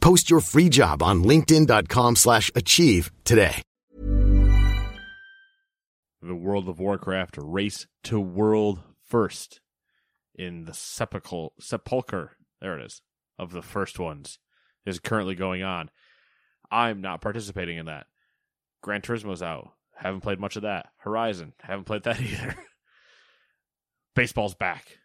[0.00, 3.62] Post your free job on linkedin.com/achieve slash achieve today.
[6.22, 9.60] the World of Warcraft race to world first
[10.34, 13.02] in the sepulchre, sepulcher, there it is,
[13.38, 14.38] of the first ones
[14.86, 15.90] is currently going on.
[16.70, 18.06] I'm not participating in that.
[18.82, 19.72] Gran Turismo's out.
[19.94, 20.88] Haven't played much of that.
[20.98, 22.54] Horizon, haven't played that either.
[24.14, 24.98] Baseball's back,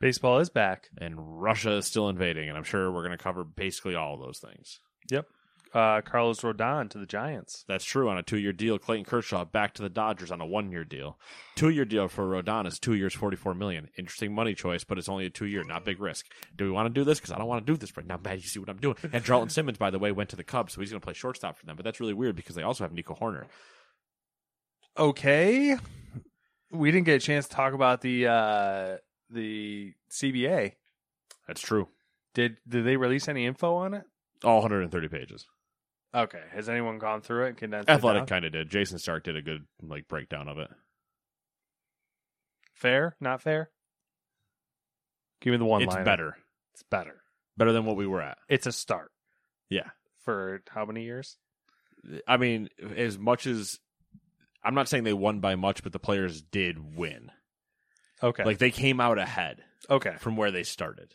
[0.00, 0.88] Baseball is back.
[0.98, 4.20] and Russia is still invading, and I'm sure we're going to cover basically all of
[4.20, 4.78] those things.
[5.10, 5.26] Yep.
[5.74, 7.64] Uh, Carlos Rodon to the Giants.
[7.68, 8.78] That's true on a two year deal.
[8.78, 11.18] Clayton Kershaw back to the Dodgers on a one year deal.
[11.54, 13.88] Two year deal for Rodon is two years, forty four million.
[13.98, 16.26] Interesting money choice, but it's only a two year, not big risk.
[16.56, 17.18] Do we want to do this?
[17.18, 18.16] Because I don't want to do this right now.
[18.16, 18.96] Bad, you see what I'm doing.
[19.12, 21.14] And Drelton Simmons, by the way, went to the Cubs, so he's going to play
[21.14, 21.76] shortstop for them.
[21.76, 23.44] But that's really weird because they also have Nico Hoerner.
[24.96, 25.76] Okay.
[26.70, 28.96] We didn't get a chance to talk about the uh,
[29.30, 30.72] the CBA.
[31.46, 31.88] That's true.
[32.34, 34.04] Did did they release any info on it?
[34.44, 35.46] All 130 pages.
[36.14, 36.42] Okay.
[36.52, 37.48] Has anyone gone through it?
[37.48, 38.68] and Condensed Athletic kind of did.
[38.70, 40.68] Jayson Stark did a good like breakdown of it.
[42.74, 43.16] Fair?
[43.20, 43.70] Not fair?
[45.40, 46.04] Give me the one it's line.
[46.04, 46.36] better,
[46.74, 47.22] It's better.
[47.56, 48.38] better than what we were at.
[48.48, 49.12] It's a start
[49.70, 49.90] Yeah,
[50.24, 51.36] for how many years?
[52.26, 53.78] I mean, as much as
[54.64, 57.30] I'm not saying they won by much, but the players did win.
[58.22, 58.44] Okay.
[58.44, 60.16] Like they came out ahead okay.
[60.18, 61.14] from where they started.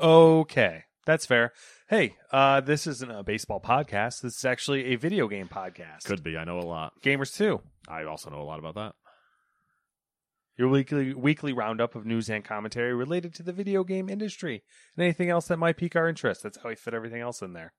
[0.00, 0.84] Okay.
[1.06, 1.52] That's fair.
[1.88, 4.20] Hey, uh, this isn't a baseball podcast.
[4.20, 6.04] This is actually a video game podcast.
[6.04, 6.36] Could be.
[6.36, 6.94] I know a lot.
[7.02, 7.60] Gamers too.
[7.88, 8.94] I also know a lot about that.
[10.56, 14.64] Your weekly weekly roundup of news and commentary related to the video game industry
[14.96, 16.42] and anything else that might pique our interest.
[16.42, 17.72] That's how we fit everything else in there.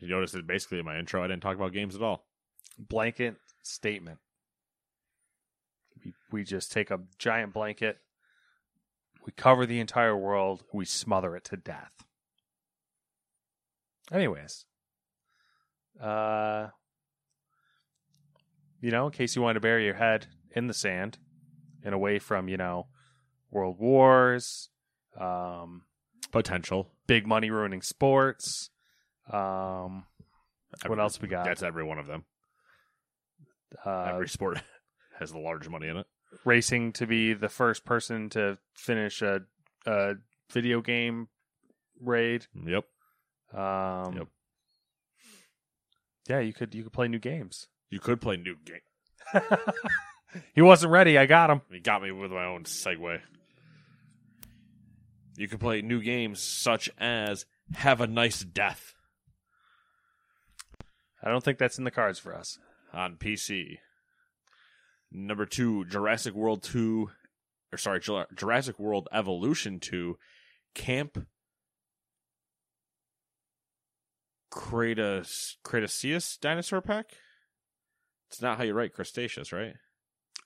[0.00, 2.26] You notice that basically in my intro, I didn't talk about games at all.
[2.78, 4.18] Blanket statement.
[6.30, 7.98] We just take a giant blanket,
[9.24, 11.92] we cover the entire world, we smother it to death.
[14.12, 14.64] Anyways,
[16.02, 16.68] uh,
[18.80, 21.18] you know, in case you want to bury your head in the sand
[21.84, 22.86] and away from, you know,
[23.50, 24.70] world wars,
[25.20, 25.82] um,
[26.30, 26.90] Potential.
[27.06, 28.70] big money ruining sports.
[29.30, 30.06] Um,
[30.70, 31.44] what Every- else we got?
[31.44, 32.24] That's every one of them.
[33.84, 34.62] uh, every sport
[35.18, 36.06] has the large money in it.
[36.44, 39.40] racing to be the first person to finish a,
[39.86, 40.14] a
[40.52, 41.28] video game
[42.00, 42.46] raid.
[42.54, 42.84] Yep.
[43.54, 44.28] Um, Yep.
[46.28, 47.68] Yeah, you could you could play new games.
[47.90, 49.42] You could play new game.
[50.54, 51.16] he wasn't ready.
[51.16, 51.62] I got him.
[51.70, 53.20] He got me with my own segue.
[55.38, 58.94] You could play new games such as Have a Nice Death
[61.22, 62.58] I don't think that's in the cards for us.
[62.92, 63.78] on PC.
[65.10, 67.10] Number two, Jurassic World 2,
[67.72, 68.00] or sorry,
[68.34, 70.18] Jurassic World Evolution 2,
[70.74, 71.26] Camp
[74.52, 77.06] Cretace- Cretaceous Dinosaur Pack?
[78.30, 79.74] It's not how you write Crustaceous, right?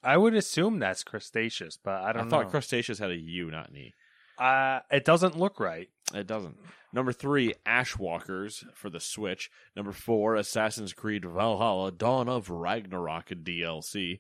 [0.02, 2.50] I would assume that's Crustaceous, but I I, don't I thought know.
[2.50, 3.94] Crustaceous had a U, not an E.
[4.38, 5.88] uh, it doesn't look right.
[6.14, 6.56] It doesn't.
[6.92, 9.50] Number three, Ashwalkers for the Switch.
[9.74, 14.18] Number four, Assassin's Creed Valhalla Dawn of Ragnarok DLC.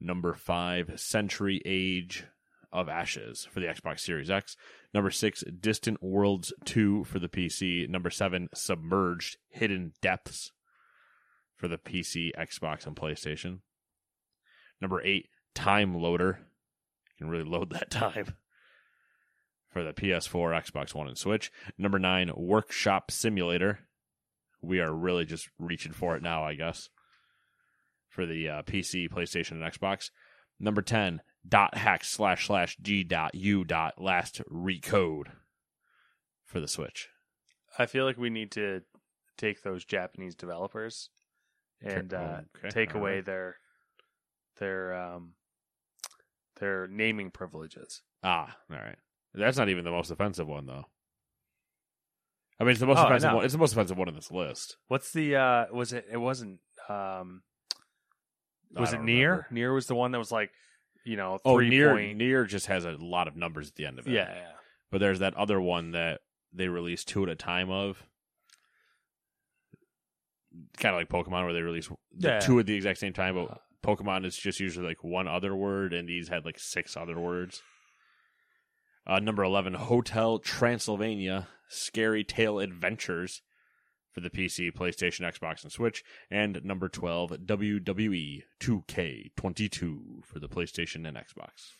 [0.00, 2.24] Number five, Century Age
[2.72, 4.56] of Ashes for the Xbox Series X.
[4.92, 7.88] Number six, Distant Worlds 2 for the PC.
[7.88, 10.52] Number seven, Submerged Hidden Depths
[11.56, 13.60] for the PC, Xbox, and PlayStation.
[14.80, 16.40] Number eight, Time Loader.
[17.18, 18.34] You can really load that time
[19.68, 21.50] for the PS4, Xbox One, and Switch.
[21.76, 23.80] Number nine, Workshop Simulator.
[24.62, 26.88] We are really just reaching for it now, I guess,
[28.18, 30.10] for the uh, PC, PlayStation, and Xbox.
[30.58, 35.26] Number 10, dot hack slash slash g dot u dot last recode
[36.44, 37.10] for the Switch.
[37.78, 38.82] I feel like we need to
[39.36, 41.10] take those Japanese developers
[41.80, 43.24] and uh, okay, take all away right.
[43.24, 43.56] their
[44.58, 45.34] their um,
[46.58, 48.02] their naming privileges.
[48.24, 48.98] Ah, all right.
[49.32, 50.86] That's not even the most offensive one, though.
[52.58, 53.36] I mean, it's the most Oh, offensive know.
[53.36, 53.44] one.
[53.44, 54.76] It's the most offensive one in this list.
[54.88, 57.42] What's the uh was it it wasn't um
[58.74, 59.04] was it NieR?
[59.04, 59.46] remember.
[59.52, 60.50] NieR was the one that was like,
[61.04, 63.86] you know, Oh, three NieR point NieR just has a lot of numbers at the
[63.86, 64.12] end of it.
[64.12, 64.50] Yeah, yeah.
[64.90, 66.20] But there's that other one that
[66.52, 68.02] they release two at a time of.
[70.78, 72.40] Kind of like Pokemon, where they release the Yeah.
[72.40, 75.92] two at the exact same time, but Pokemon is just usually like one other word,
[75.92, 77.62] and these had like six other words.
[79.06, 83.40] Uh, number 11, Hotel Transylvania Scary Tale Adventures
[84.18, 86.02] for the PC, PlayStation, Xbox, and Switch.
[86.30, 91.74] And number 12, WWE 2K22 for the PlayStation and Xbox.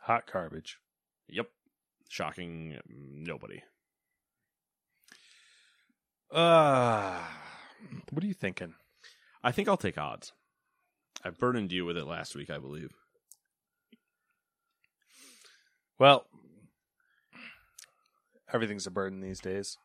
[0.00, 0.78] Hot garbage.
[1.28, 1.48] Yep.
[2.08, 3.62] Shocking mm, nobody.
[6.30, 7.20] Uh
[8.10, 8.74] what are you thinking?
[9.42, 10.32] I think I'll take odds.
[11.24, 12.92] I burdened you with it last week, I believe.
[15.98, 16.26] Well,
[18.52, 19.78] everything's a burden these days.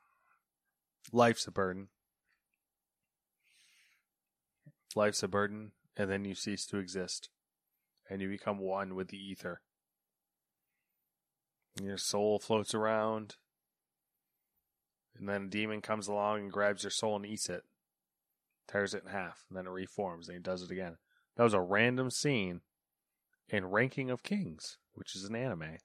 [1.12, 1.88] Life's a burden.
[4.96, 7.30] Life's a burden, and then you cease to exist,
[8.10, 9.62] and you become one with the ether.
[11.82, 13.36] Your soul floats around,
[15.18, 17.64] and then a demon comes along and grabs your soul and eats it,
[18.68, 20.98] tears it in half, and then it reforms, and he does it again.
[21.36, 22.62] That was a random scene
[23.48, 25.78] in Ranking of Kings, which is an anime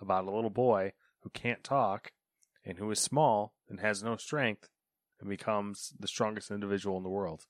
[0.00, 2.12] about a little boy who can't talk
[2.64, 4.68] and who is small and has no strength
[5.20, 7.42] and becomes the strongest individual in the world.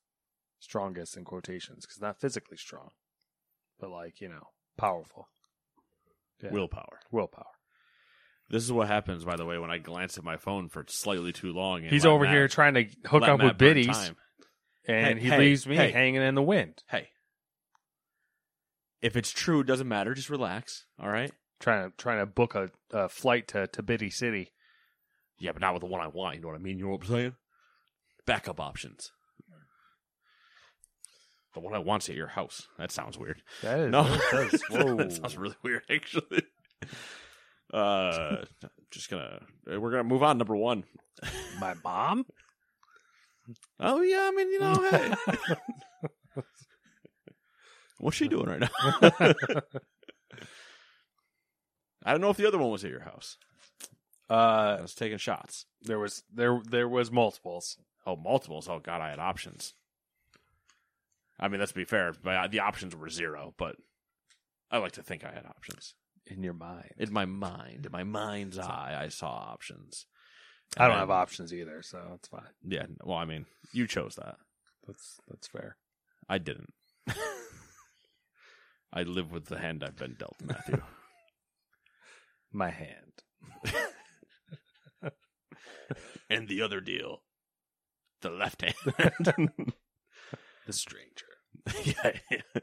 [0.61, 2.91] Strongest in quotations, because not physically strong,
[3.81, 5.29] but like, you know, powerful.
[6.43, 6.50] Yeah.
[6.53, 7.00] Willpower.
[7.11, 7.47] Willpower.
[8.50, 11.32] This is what happens, by the way, when I glance at my phone for slightly
[11.32, 11.81] too long.
[11.82, 14.12] and He's over Matt- here trying to hook up Matt with biddies,
[14.87, 15.91] and Hey, he hey, leaves me hey.
[15.91, 17.09] hanging in the wind, Hey,
[19.00, 20.14] if it's true, it doesn't matter.
[20.14, 20.85] Just relax.
[21.00, 21.32] All right.
[21.61, 24.53] trying to trying to book a, a flight to, to Biddy City.
[25.43, 26.37] Yeah, but not with the one I want.
[26.37, 26.79] You know what I mean?
[26.79, 27.35] You know what I'm saying?
[28.27, 29.11] Backup options.
[31.55, 32.69] The one I want's at your house.
[32.79, 33.43] That sounds weird.
[33.62, 34.94] That is No, that does- whoa.
[34.97, 36.44] that sounds really weird, actually.
[37.75, 38.44] Uh,
[38.93, 40.39] just gonna we're gonna move on.
[40.39, 40.85] Number one.
[41.59, 42.25] My mom?
[43.81, 45.15] Oh yeah, I mean you know, hey,
[47.99, 48.69] what's she doing right now?
[52.05, 53.37] I don't know if the other one was at your house.
[54.32, 55.67] I Uh, was taking shots.
[55.82, 57.76] there was there there was multiples.
[58.06, 58.69] Oh, multiples.
[58.69, 59.75] Oh God, I had options.
[61.38, 62.12] I mean, let's be fair.
[62.23, 63.55] But the options were zero.
[63.58, 63.76] But
[64.70, 65.94] I like to think I had options
[66.26, 66.93] in your mind.
[66.99, 67.87] in my mind.
[67.87, 70.06] In my mind's eye, I saw options.
[70.76, 72.55] I don't have options either, so it's fine.
[72.67, 72.87] Yeah.
[73.05, 74.37] Well, I mean, you chose that.
[74.87, 75.76] That's that's fair.
[76.28, 76.73] I didn't.
[78.93, 80.81] I live with the hand I've been dealt, Matthew.
[82.52, 83.23] My hand.
[86.31, 87.23] and the other deal,
[88.20, 89.73] the left hand.
[90.67, 91.26] The stranger.
[91.84, 92.12] yeah.
[92.31, 92.61] yeah.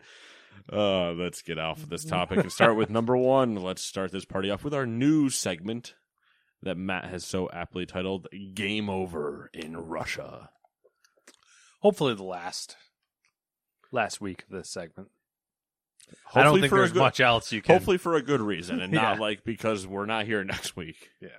[0.71, 3.55] Uh, let's get off of this topic and start with number one.
[3.55, 5.95] Let's start this party off with our new segment
[6.61, 10.49] that Matt has so aptly titled Game Over in Russia.
[11.81, 12.75] Hopefully the last
[13.91, 15.09] last week of this segment.
[16.25, 18.79] Hopefully I don't think there's good- much else you can Hopefully for a good reason
[18.79, 21.09] and not like because we're not here next week.
[21.21, 21.29] Yeah.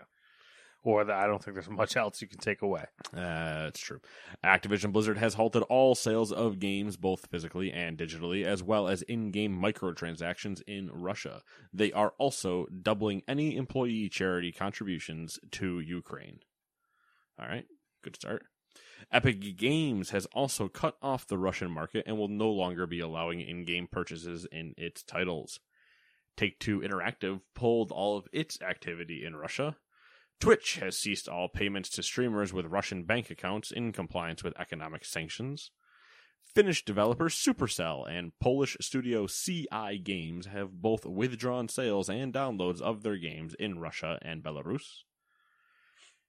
[0.82, 2.86] Or that I don't think there's much else you can take away.
[3.12, 4.00] Uh, that's true.
[4.42, 9.02] Activision Blizzard has halted all sales of games, both physically and digitally, as well as
[9.02, 11.42] in game microtransactions in Russia.
[11.70, 16.38] They are also doubling any employee charity contributions to Ukraine.
[17.38, 17.66] All right,
[18.02, 18.44] good start.
[19.12, 23.40] Epic Games has also cut off the Russian market and will no longer be allowing
[23.40, 25.60] in game purchases in its titles.
[26.36, 29.76] Take Two Interactive pulled all of its activity in Russia.
[30.40, 35.04] Twitch has ceased all payments to streamers with Russian bank accounts in compliance with economic
[35.04, 35.70] sanctions.
[36.42, 43.02] Finnish developer Supercell and Polish studio CI Games have both withdrawn sales and downloads of
[43.02, 45.02] their games in Russia and Belarus.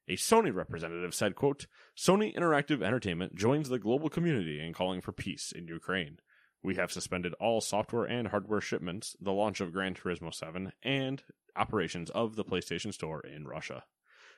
[0.09, 5.13] A Sony representative said, quote, Sony Interactive Entertainment joins the global community in calling for
[5.13, 6.17] peace in Ukraine.
[6.61, 11.23] We have suspended all software and hardware shipments, the launch of Gran Turismo 7, and
[11.55, 13.83] operations of the PlayStation Store in Russia.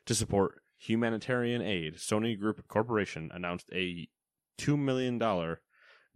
[0.08, 4.10] To support humanitarian aid, Sony Group Corporation announced a
[4.60, 5.18] $2 million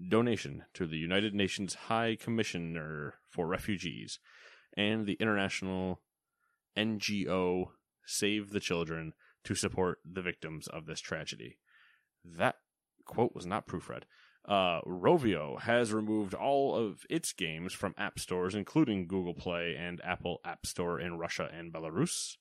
[0.10, 4.20] donation to the United Nations High Commissioner for Refugees
[4.76, 6.02] and the international
[6.78, 7.68] NGO
[8.06, 9.14] Save the Children
[9.46, 11.58] to support the victims of this tragedy.
[12.26, 12.56] That
[13.06, 14.04] quote was not proofread.
[14.46, 20.02] Uh, Rovio has removed all of its games from app stores, including Google Play and
[20.04, 22.36] Apple App Store in Russia and Belarus.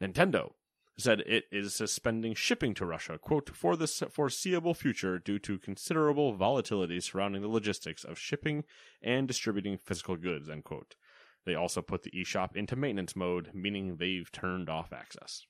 [0.00, 0.52] Nintendo
[0.98, 6.34] said it is suspending shipping to Russia, quote, for the foreseeable future due to considerable
[6.34, 8.64] volatility surrounding the logistics of shipping
[9.00, 10.96] and distributing physical goods, end quote.
[11.46, 15.46] They also put the eShop into maintenance mode, meaning they've turned off access.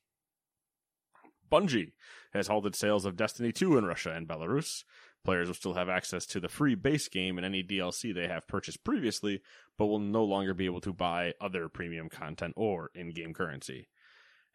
[1.51, 1.93] Bungie
[2.35, 4.85] has halted sales of Destiny 2 in Russia and Belarus.
[5.25, 8.47] Players will still have access to the free base game and any DLC they have
[8.47, 9.41] purchased previously,
[9.77, 13.89] but will no longer be able to buy other premium content or in game currency.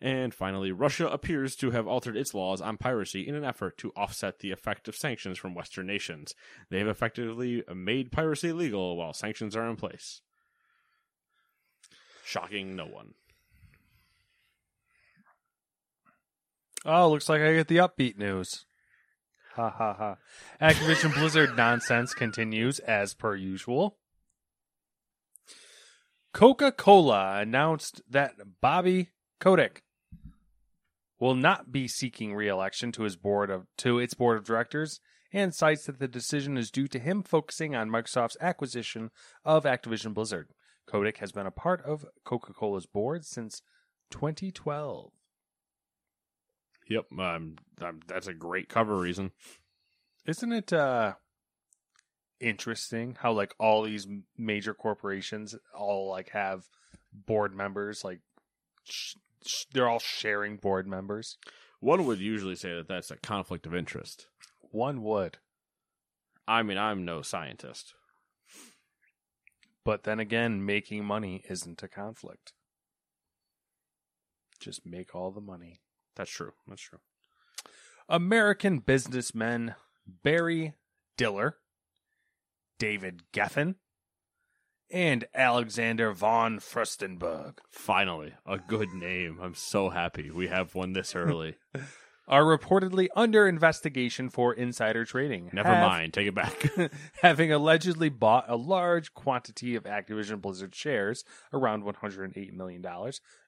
[0.03, 3.93] And finally, Russia appears to have altered its laws on piracy in an effort to
[3.95, 6.35] offset the effect of sanctions from Western nations.
[6.69, 10.19] They have effectively made piracy legal while sanctions are in place.
[12.25, 13.13] Shocking no one.
[16.85, 18.65] Oh, looks like I get the upbeat news.
[19.55, 20.17] Ha ha ha.
[20.61, 23.95] Activision Blizzard nonsense continues as per usual.
[26.33, 29.82] Coca Cola announced that Bobby Kotick
[31.23, 34.99] will not be seeking re-election to his board of to its board of directors
[35.31, 39.09] and cites that the decision is due to him focusing on Microsoft's acquisition
[39.45, 40.49] of Activision Blizzard.
[40.85, 43.61] Kotick has been a part of Coca-Cola's board since
[44.11, 45.13] 2012.
[46.89, 47.55] Yep, um,
[48.05, 49.31] that's a great cover reason.
[50.27, 51.13] Isn't it uh
[52.41, 54.05] interesting how like all these
[54.37, 56.65] major corporations all like have
[57.13, 58.19] board members like
[59.45, 61.37] sh- sh- they're all sharing board members.
[61.79, 64.27] One would usually say that that's a conflict of interest.
[64.59, 65.37] One would,
[66.47, 67.93] I mean, I'm no scientist.
[69.83, 72.53] but then again, making money isn't a conflict.
[74.59, 75.81] Just make all the money.
[76.15, 76.53] That's true.
[76.67, 76.99] That's true.
[78.07, 80.73] American businessmen Barry
[81.17, 81.57] Diller,
[82.79, 83.75] David Geffen,
[84.93, 89.39] and Alexander von Furstenberg Finally, a good name.
[89.41, 91.55] I'm so happy we have one this early.
[92.27, 95.49] are reportedly under investigation for insider trading.
[95.51, 96.13] Never Have- mind.
[96.13, 96.69] Take it back.
[97.21, 102.85] having allegedly bought a large quantity of Activision Blizzard shares, around $108 million,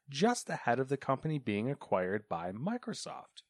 [0.10, 3.44] just ahead of the company being acquired by Microsoft.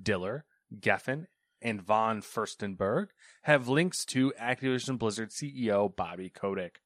[0.00, 0.44] Diller,
[0.78, 1.26] Geffen,
[1.62, 3.08] and von Furstenberg
[3.42, 6.80] have links to Activision Blizzard CEO Bobby Kotick.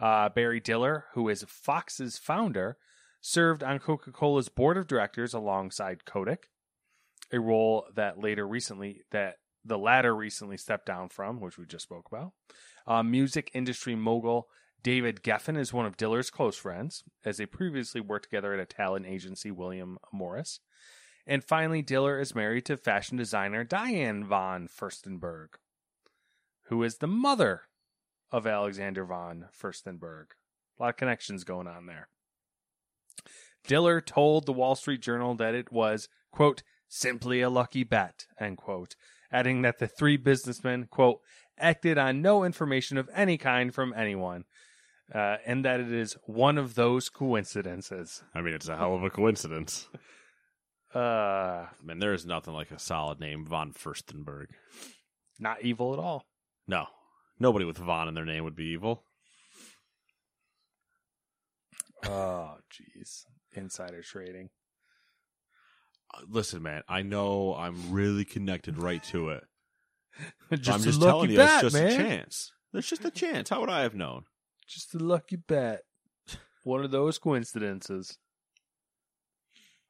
[0.00, 2.76] Uh, Barry Diller, who is Fox's founder,
[3.20, 6.48] served on Coca Cola's board of directors alongside Kotick,
[7.32, 11.84] a role that later recently that the latter recently stepped down from, which we just
[11.84, 12.32] spoke about.
[12.86, 14.48] Uh, music industry mogul
[14.82, 18.66] David Geffen is one of Diller's close friends, as they previously worked together at a
[18.66, 20.60] talent agency, William Morris.
[21.26, 25.48] And finally, Diller is married to fashion designer Diane von Furstenberg,
[26.64, 27.62] who is the mother
[28.32, 30.26] of Alexander von Furstenberg.
[30.78, 32.08] A lot of connections going on there.
[33.66, 38.56] Diller told the Wall Street Journal that it was, quote, simply a lucky bet, end
[38.56, 38.96] quote,
[39.30, 41.20] adding that the three businessmen, quote,
[41.58, 44.44] acted on no information of any kind from anyone,
[45.14, 48.22] uh, and that it is one of those coincidences.
[48.34, 49.88] I mean, it's a hell of a coincidence.
[50.94, 54.46] Uh, Man, there is nothing like a solid name, von Furstenberg.
[55.38, 56.24] not evil at all.
[56.66, 56.86] No,
[57.38, 59.04] nobody with von in their name would be evil.
[62.04, 63.24] Oh, jeez.
[63.52, 64.50] Insider trading.
[66.14, 69.44] Uh, Listen, man, I know I'm really connected right to it.
[70.52, 71.86] just I'm just telling you, it's just man.
[71.92, 72.52] a chance.
[72.72, 73.48] There's just a chance.
[73.48, 74.24] How would I have known?
[74.68, 75.82] Just a lucky bet.
[76.64, 78.18] One of those coincidences.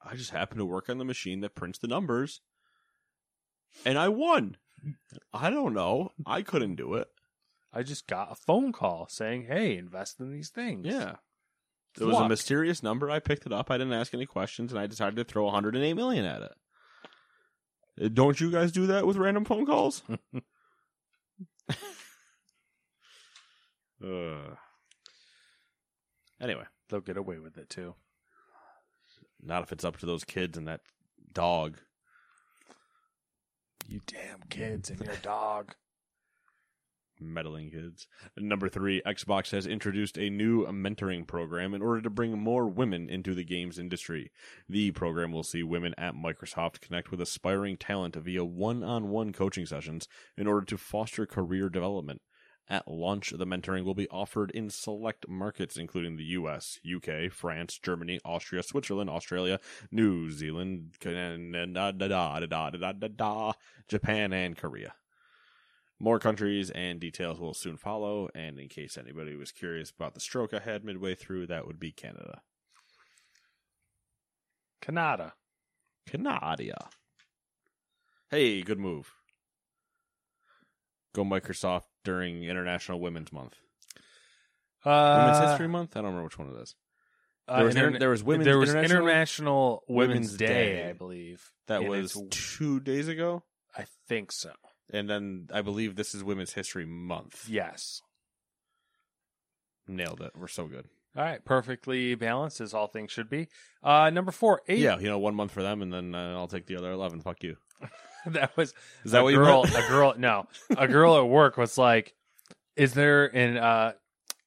[0.02, 2.40] I just happened to work on the machine that prints the numbers,
[3.84, 4.56] and I won.
[5.32, 6.12] I don't know.
[6.24, 7.08] I couldn't do it.
[7.72, 11.16] I just got a phone call saying, "Hey, invest in these things." Yeah.
[11.98, 13.10] It was a mysterious number.
[13.10, 13.70] I picked it up.
[13.70, 16.52] I didn't ask any questions, and I decided to throw 108 million at it.
[18.00, 20.02] Uh, Don't you guys do that with random phone calls?
[24.04, 24.54] uh.
[26.40, 27.94] Anyway, they'll get away with it too.
[29.42, 30.80] Not if it's up to those kids and that
[31.32, 31.78] dog.
[33.88, 35.74] You damn kids and your dog.
[37.20, 38.06] meddling kids.
[38.36, 43.08] Number three, Xbox has introduced a new mentoring program in order to bring more women
[43.08, 44.32] into the games industry.
[44.68, 49.32] The program will see women at Microsoft connect with aspiring talent via one on one
[49.32, 52.22] coaching sessions in order to foster career development.
[52.70, 57.80] At launch, the mentoring will be offered in select markets, including the US, UK, France,
[57.82, 59.58] Germany, Austria, Switzerland, Australia,
[59.90, 61.48] New Zealand, Canada,
[63.88, 64.94] Japan, and Korea.
[65.98, 70.20] More countries and details will soon follow, and in case anybody was curious about the
[70.20, 72.42] stroke I had midway through, that would be Canada.
[74.80, 75.34] Canada.
[76.06, 76.88] Canada.
[78.30, 79.12] Hey, good move.
[81.14, 83.56] Go Microsoft during International Women's Month.
[84.84, 85.96] Uh, Women's History Month?
[85.96, 86.74] I don't remember which one it is.
[87.48, 90.46] uh, There was, inter- inter- there was Women's there was International, International Women's, Women's Day,
[90.46, 90.88] Day.
[90.88, 91.50] I believe.
[91.66, 93.42] that was two days ago,
[93.76, 94.52] I think so.
[94.92, 97.46] and then I believe this is Women's History Month.
[97.48, 98.00] Yes.
[99.88, 100.32] Nailed it.
[100.36, 100.86] We're so good.
[101.16, 103.48] All right, perfectly balanced as all things should be.
[103.82, 104.78] Uh, number four, eight.
[104.78, 107.20] Yeah, you know, one month for them, and then uh, I'll take the other eleven.
[107.20, 107.56] Fuck you.
[108.26, 108.74] that was
[109.04, 109.76] Is that a what you girl, meant?
[109.76, 110.46] a girl, no,
[110.76, 112.14] a girl at work was like,
[112.76, 113.92] "Is there an?" Uh,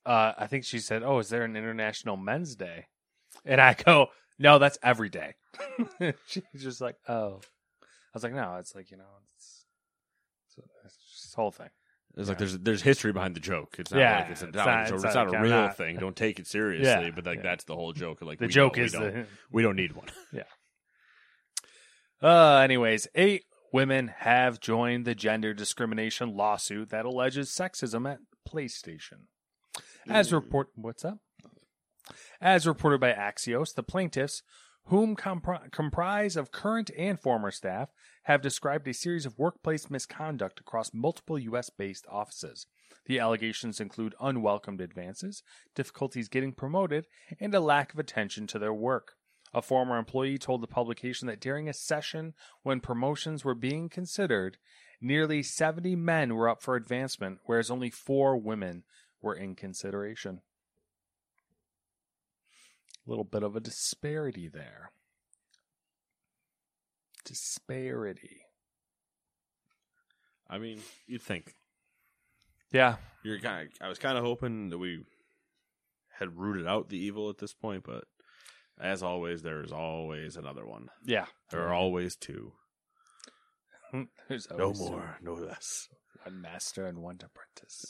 [0.05, 2.87] uh, I think she said, "Oh, is there an International Men's Day?"
[3.45, 4.07] And I go,
[4.39, 5.35] "No, that's every day."
[6.27, 7.39] She's just like, "Oh,"
[7.81, 9.03] I was like, "No, it's like you know,
[9.35, 9.65] it's
[10.57, 11.69] it's, it's this whole thing."
[12.15, 13.77] It's like there's there's history behind the joke.
[13.79, 15.49] It's not Yeah, like it's, a, it's not, it's, a- it's not not like real
[15.51, 15.97] not- thing.
[15.97, 16.85] Don't take it seriously.
[17.05, 17.41] Yeah, but like yeah.
[17.43, 18.21] that's the whole joke.
[18.21, 20.07] Like The we joke don't- we is don't, the we don't need one.
[20.31, 20.43] Yeah.
[22.21, 29.25] Uh, anyways, eight women have joined the gender discrimination lawsuit that alleges sexism at PlayStation.
[30.07, 31.17] As report, what's up?
[32.39, 34.43] As reported by Axios, the plaintiffs,
[34.85, 37.89] whom compri- comprise of current and former staff,
[38.23, 41.69] have described a series of workplace misconduct across multiple U.S.
[41.69, 42.67] based offices.
[43.05, 45.41] The allegations include unwelcomed advances,
[45.75, 47.05] difficulties getting promoted,
[47.39, 49.13] and a lack of attention to their work.
[49.53, 52.33] A former employee told the publication that during a session
[52.63, 54.57] when promotions were being considered,
[54.99, 58.83] nearly 70 men were up for advancement, whereas only four women
[59.21, 60.41] were in consideration.
[63.05, 64.91] A little bit of a disparity there.
[67.25, 68.41] Disparity.
[70.49, 71.53] I mean, you'd think
[72.71, 72.97] Yeah.
[73.23, 73.69] you're kind.
[73.71, 75.05] Of, I was kind of hoping that we
[76.19, 78.05] had rooted out the evil at this point, but
[78.79, 80.89] as always, there is always another one.
[81.05, 81.25] Yeah.
[81.51, 82.53] There are always two.
[84.27, 85.87] There's No always more, no less.
[86.23, 87.85] One master and one apprentice.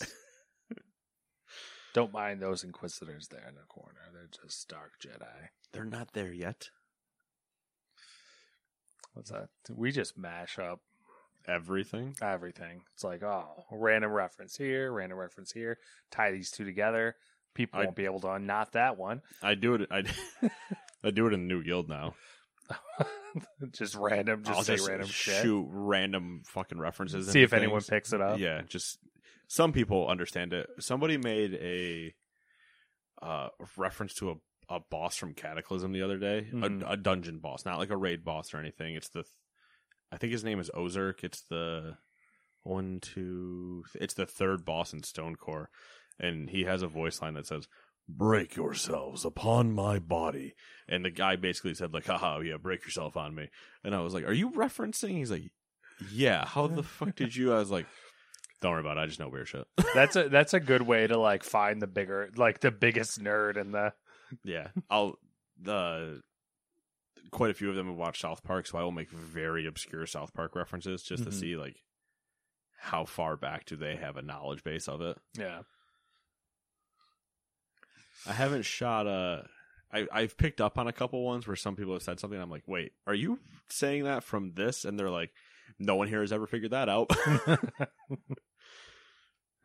[1.94, 4.00] Don't mind those inquisitors there in the corner.
[4.12, 5.50] They're just dark Jedi.
[5.72, 6.70] They're not there yet.
[9.14, 9.50] What's that?
[9.70, 10.80] We just mash up
[11.48, 12.16] Everything.
[12.22, 12.82] everything.
[12.96, 15.78] It's like, oh, random reference here, random reference here.
[16.10, 17.16] Tie these two together.
[17.54, 19.22] People I- won't be able to unknot that one.
[19.42, 19.88] I do it.
[19.92, 20.04] I,
[21.04, 22.16] I do it in the new guild now.
[23.72, 25.42] just random, just I'll say just random shit.
[25.44, 27.28] shoot random fucking references.
[27.30, 28.40] See if anyone picks it up.
[28.40, 28.98] Yeah, just
[29.48, 30.68] some people understand it.
[30.80, 32.14] Somebody made a
[33.26, 36.84] uh, reference to a, a boss from Cataclysm the other day, Mhm.
[36.84, 38.96] a, a dungeon boss, not like a raid boss or anything.
[38.96, 39.24] It's the,
[40.12, 41.24] I think his name is Ozruk.
[41.24, 41.98] It's the
[42.64, 45.66] one, two, it's the third boss in Stonecore,
[46.20, 47.68] and he has a voice line that says.
[48.10, 50.56] Break yourselves upon my body.
[50.90, 53.48] And the guy basically said, like, haha, yeah, break yourself on me.
[53.82, 55.12] And I was like, Are you referencing?
[55.12, 55.50] He's like,
[56.12, 57.54] Yeah, how the fuck did you?
[57.54, 57.86] I was like,
[58.60, 59.00] Don't worry about it.
[59.00, 59.66] I just know weird shit.
[59.96, 63.56] That's a that's a good way to like find the bigger, like the biggest nerd
[63.56, 63.94] in the.
[64.44, 64.68] yeah.
[64.90, 65.18] I'll,
[65.62, 66.20] the,
[67.32, 70.06] quite a few of them have watched South Park, so I will make very obscure
[70.08, 71.28] South Park references just Mhm.
[71.28, 71.78] to see, like,
[72.80, 75.18] how far back do they have a knowledge base of it.
[75.40, 75.62] Yeah.
[78.28, 79.46] I haven't shot a.
[79.92, 82.40] I, I've picked up on a couple ones where some people have said something.
[82.40, 84.86] I'm like, wait, are you saying that from this?
[84.86, 85.32] And they're like,
[85.78, 87.12] no one here has ever figured that out.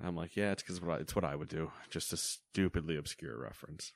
[0.02, 1.72] I'm like, yeah, it's because it's what I would do.
[1.90, 3.92] Just a stupidly obscure reference.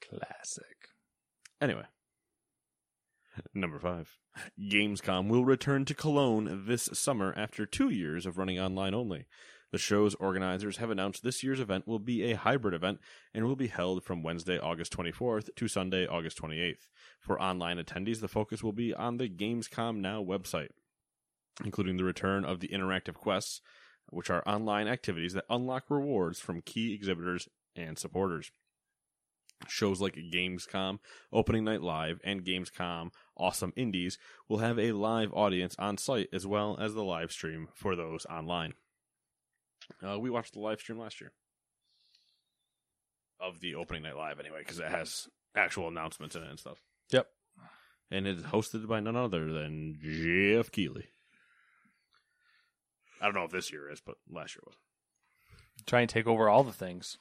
[0.00, 0.76] Classic.
[1.60, 1.84] Anyway,
[3.54, 4.16] number five.
[4.60, 9.26] Gamescom will return to Cologne this summer after two years of running online only.
[9.70, 13.00] The show's organizers have announced this year's event will be a hybrid event
[13.34, 16.88] and will be held from Wednesday, August 24th to Sunday, August 28th.
[17.20, 20.70] For online attendees, the focus will be on the Gamescom Now website,
[21.64, 23.60] including the return of the interactive quests,
[24.08, 28.50] which are online activities that unlock rewards from key exhibitors and supporters.
[29.66, 30.98] Shows like Gamescom,
[31.30, 34.16] Opening Night Live, and Gamescom Awesome Indies
[34.48, 38.24] will have a live audience on site as well as the live stream for those
[38.26, 38.74] online.
[40.06, 41.32] Uh, we watched the live stream last year
[43.40, 46.82] of the Opening Night Live anyway, because it has actual announcements in it and stuff.
[47.10, 47.26] Yep.
[48.10, 51.08] And it is hosted by none other than Geoff Keighley.
[53.20, 54.76] I don't know if this year is, but last year was.
[55.86, 57.18] Try and take over all the things.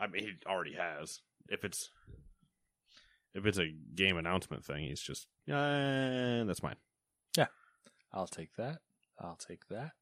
[0.00, 1.20] I mean, he already has.
[1.48, 1.90] If it's
[3.34, 6.76] if it's a game announcement thing, he's just yeah, that's mine.
[7.36, 7.46] Yeah,
[8.12, 8.78] I'll take that.
[9.18, 9.92] I'll take that.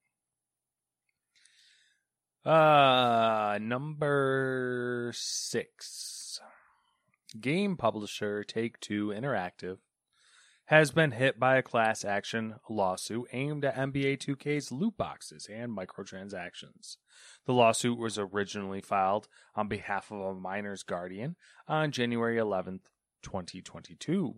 [2.45, 6.41] Uh number six.
[7.41, 9.79] Game publisher Take Two Interactive
[10.67, 15.77] has been hit by a class action lawsuit aimed at NBA 2K's loot boxes and
[15.77, 16.97] microtransactions.
[17.47, 21.37] The lawsuit was originally filed on behalf of a minor's guardian
[21.69, 22.87] on January 11th,
[23.23, 24.35] 2022.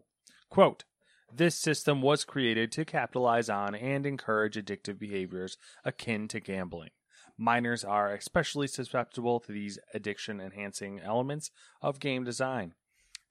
[0.50, 0.84] Quote,
[1.32, 6.90] this system was created to capitalize on and encourage addictive behaviors akin to gambling.
[7.36, 11.50] Minors are especially susceptible to these addiction enhancing elements
[11.82, 12.74] of game design.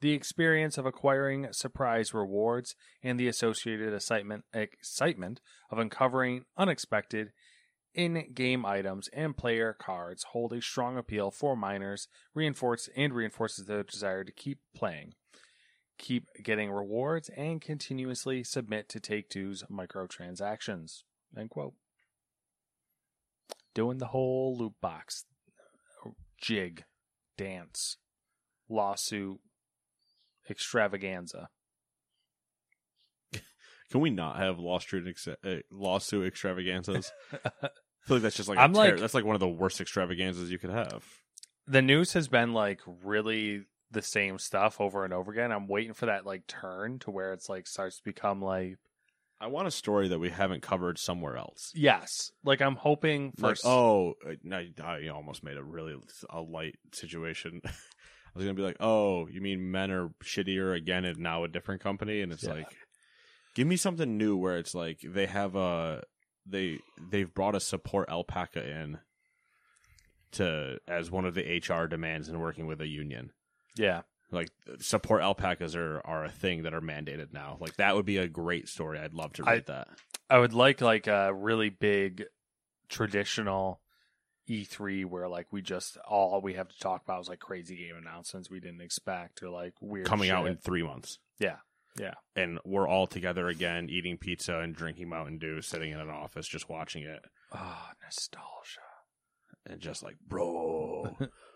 [0.01, 5.39] The experience of acquiring surprise rewards and the associated excitement, excitement
[5.71, 7.31] of uncovering unexpected
[7.93, 13.65] in game items and player cards hold a strong appeal for minors reinforce and reinforces
[13.65, 15.13] their desire to keep playing
[15.97, 21.03] keep getting rewards, and continuously submit to Take Two's microtransactions.
[21.37, 21.73] End quote.
[23.73, 25.25] Doing the whole loot box
[26.41, 26.83] jig,
[27.37, 27.97] dance,
[28.69, 29.39] lawsuit,
[30.49, 31.47] extravaganza.
[33.91, 37.11] Can we not have lawsuit ex- uh, lawsuit extravaganzas?
[37.31, 37.37] I
[38.05, 40.51] feel like that's just like I'm ter- like- that's like one of the worst extravaganzas
[40.51, 41.03] you could have.
[41.67, 45.51] The news has been like really the same stuff over and over again.
[45.51, 48.75] I'm waiting for that like turn to where it's like starts to become like
[49.43, 51.71] I want a story that we haven't covered somewhere else.
[51.75, 55.95] yes, like I'm hoping for Like, oh, uh, no, I almost made a really
[56.29, 57.61] a light situation.
[57.65, 57.69] I
[58.35, 61.81] was gonna be like, oh, you mean men are shittier again and now a different
[61.81, 62.53] company, and it's Yeah.
[62.53, 62.75] like,
[63.53, 66.03] give me something new where it's like they have a
[66.45, 66.79] they
[67.11, 68.99] they've brought a support alpaca in
[70.31, 73.31] to as one of the HR demands in working with a union.
[73.77, 74.01] yeah.
[74.33, 77.57] Like support alpacas are are a thing that are mandated now.
[77.59, 78.99] Like that would be a great story.
[78.99, 79.87] I'd love to I- read that.
[80.29, 82.23] I would like like a really big
[82.89, 83.81] traditional
[84.49, 87.95] E3 where like we just all we have to talk about is like crazy game
[87.95, 91.19] announcements we didn't expect or like weird Coming out in three months.
[91.39, 91.57] Yeah.
[91.99, 92.15] Yeah.
[92.35, 96.47] and we're all together again, eating pizza and drinking Mountain Dew, sitting in an office
[96.47, 98.81] just watching it, oh nostalgia.
[99.67, 101.15] and just like, bro,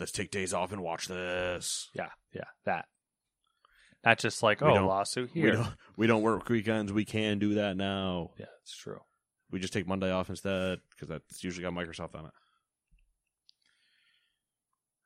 [0.00, 1.88] let's take days off and watch this.
[1.94, 2.86] Yeah, yeah, that.
[4.04, 5.52] Not just like We oh lawsuit We here.
[5.54, 6.92] don't, we don't work weekends.
[6.92, 8.30] We can do that now.
[8.38, 9.00] Yeah, it's true.
[9.50, 12.32] We just take Monday off instead because that's usually got Microsoft on it.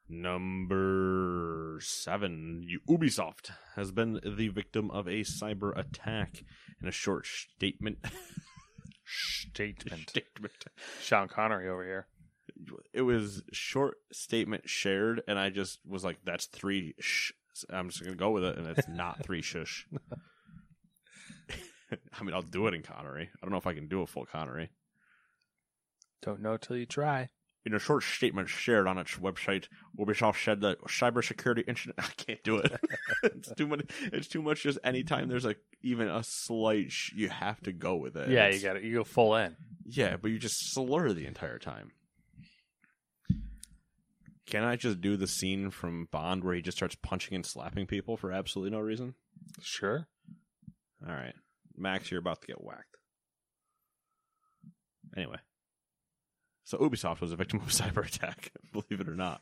[0.08, 6.42] Number seven, Ubisoft has been the victim of a cyber attack.
[6.82, 7.98] In a short statement,
[9.06, 10.10] Statement.
[10.10, 10.64] statement,
[11.00, 12.06] Sean Connery over here.
[12.92, 16.94] It was short statement shared, and I just was like, "That's three."
[17.70, 19.86] I'm just gonna go with it, and it's not three shush.
[22.18, 23.28] I mean, I'll do it in Connery.
[23.34, 24.70] I don't know if I can do a full Connery.
[26.22, 27.28] Don't know till you try.
[27.64, 29.66] In a short statement shared on its website,
[29.98, 31.96] Ubisoft said that cybersecurity incident.
[31.98, 32.72] I can't do it.
[33.22, 33.82] it's too much.
[34.12, 34.62] It's too much.
[34.62, 38.30] Just anytime there's like even a slight, sh- you have to go with it.
[38.30, 38.82] yeah, It's- you got it.
[38.84, 39.54] You go full in.
[39.84, 41.90] Yeah, but you just slur the entire time.
[44.52, 47.86] Can I just do the scene from Bond where he just starts punching and slapping
[47.86, 49.14] people for absolutely no reason?
[49.62, 50.08] Sure.
[51.08, 51.32] All right,
[51.74, 52.98] Max, you're about to get whacked.
[55.16, 55.38] Anyway,
[56.64, 59.40] so Ubisoft was a victim of a cyber attack, believe it or not.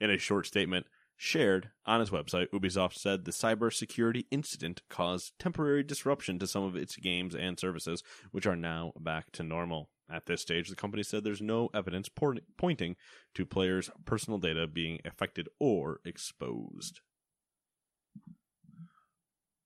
[0.00, 5.84] In a short statement shared on its website, Ubisoft said the cybersecurity incident caused temporary
[5.84, 9.90] disruption to some of its games and services, which are now back to normal.
[10.10, 12.96] At this stage, the company said there's no evidence por- pointing
[13.34, 17.00] to players' personal data being affected or exposed.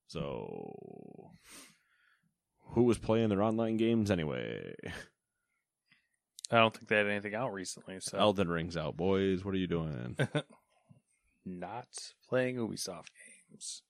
[0.07, 1.33] So,
[2.70, 4.74] who was playing their online games anyway?
[6.51, 9.44] I don't think they had anything out recently, so Elden Ring's out, boys.
[9.44, 10.16] What are you doing?
[11.44, 11.88] not
[12.29, 13.09] playing Ubisoft
[13.51, 13.83] games.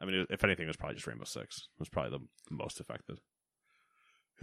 [0.00, 1.68] I mean, if anything, it was probably just Rainbow Six.
[1.76, 3.18] It was probably the most affected.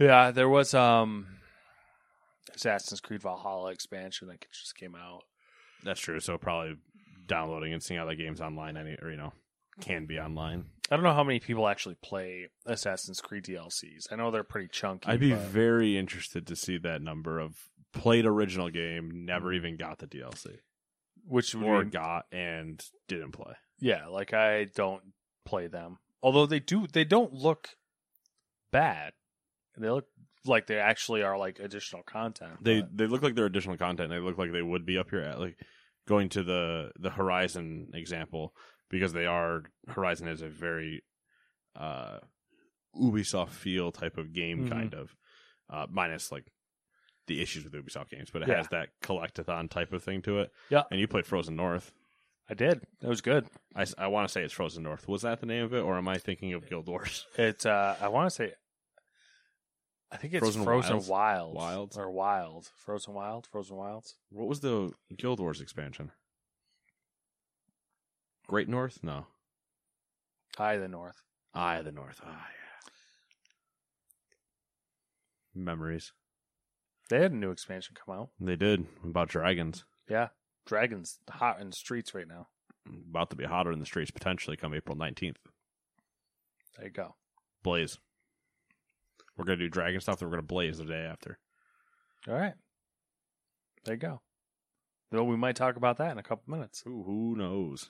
[0.00, 1.26] Yeah, there was um
[2.54, 5.22] Assassin's Creed Valhalla expansion that just came out.
[5.84, 6.20] That's true.
[6.20, 6.76] So probably
[7.26, 9.32] downloading and seeing how the game's online, any or you know,
[9.80, 10.64] can be online.
[10.90, 14.06] I don't know how many people actually play Assassin's Creed DLCs.
[14.10, 15.08] I know they're pretty chunky.
[15.08, 17.54] I'd be but- very interested to see that number of
[17.92, 20.58] played original game, never even got the DLC,
[21.26, 23.54] which or be- got and didn't play.
[23.80, 25.02] yeah, like I don't
[25.44, 25.98] play them.
[26.22, 27.70] Although they do, they don't look
[28.72, 29.12] bad.
[29.76, 30.06] They look
[30.44, 32.62] like they actually are like additional content.
[32.62, 34.10] They but- they look like they're additional content.
[34.10, 35.56] They look like they would be up here at like
[36.08, 38.54] going to the the Horizon example
[38.90, 41.02] because they are Horizon is a very
[41.76, 42.18] uh
[42.96, 44.70] Ubisoft feel type of game Mhm.
[44.70, 45.14] kind of
[45.68, 46.50] uh minus like
[47.26, 48.56] the issues with Ubisoft games, but it Yeah.
[48.56, 50.50] has that collectathon type of thing to it.
[50.68, 50.82] Yeah.
[50.90, 51.92] And you played Frozen North.
[52.48, 52.82] I did.
[53.00, 53.46] It was good.
[53.76, 55.06] I, want to say it's Frozen North.
[55.06, 57.24] Was that the name of it, or am I thinking of Guild Wars?
[57.38, 58.54] It's uh I want to say
[60.12, 61.08] I think it's Frozen Frozen, Wilds?
[61.08, 61.54] Wild.
[61.54, 61.96] Wilds?
[61.96, 62.70] or Wild.
[62.76, 64.16] Frozen Wild, Frozen Wilds.
[64.30, 66.10] What was the Guild Wars expansion?
[68.48, 68.98] Great North?
[69.02, 69.26] No.
[70.58, 71.22] Eye of the North.
[71.54, 72.20] Eye of the North.
[72.24, 72.90] Ah, yeah.
[75.54, 76.12] Memories.
[77.08, 78.30] They had a new expansion come out.
[78.40, 79.84] They did about dragons.
[80.08, 80.28] Yeah.
[80.66, 82.48] Dragons hot in the streets right now.
[83.10, 85.38] About to be hotter in the streets potentially come April nineteenth.
[86.76, 87.14] There you go.
[87.62, 87.98] Blaze.
[89.40, 90.18] We're gonna do dragon stuff.
[90.18, 91.38] Then we're gonna blaze the day after.
[92.28, 92.52] All right.
[93.86, 94.20] There you go.
[95.10, 96.82] Though we might talk about that in a couple minutes.
[96.86, 97.88] Ooh, who knows?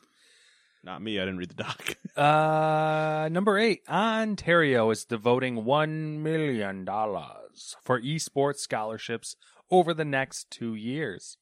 [0.84, 1.18] Not me.
[1.18, 1.96] I didn't read the doc.
[2.16, 9.36] Uh, number eight, Ontario is devoting one million dollars for esports scholarships
[9.70, 11.38] over the next two years.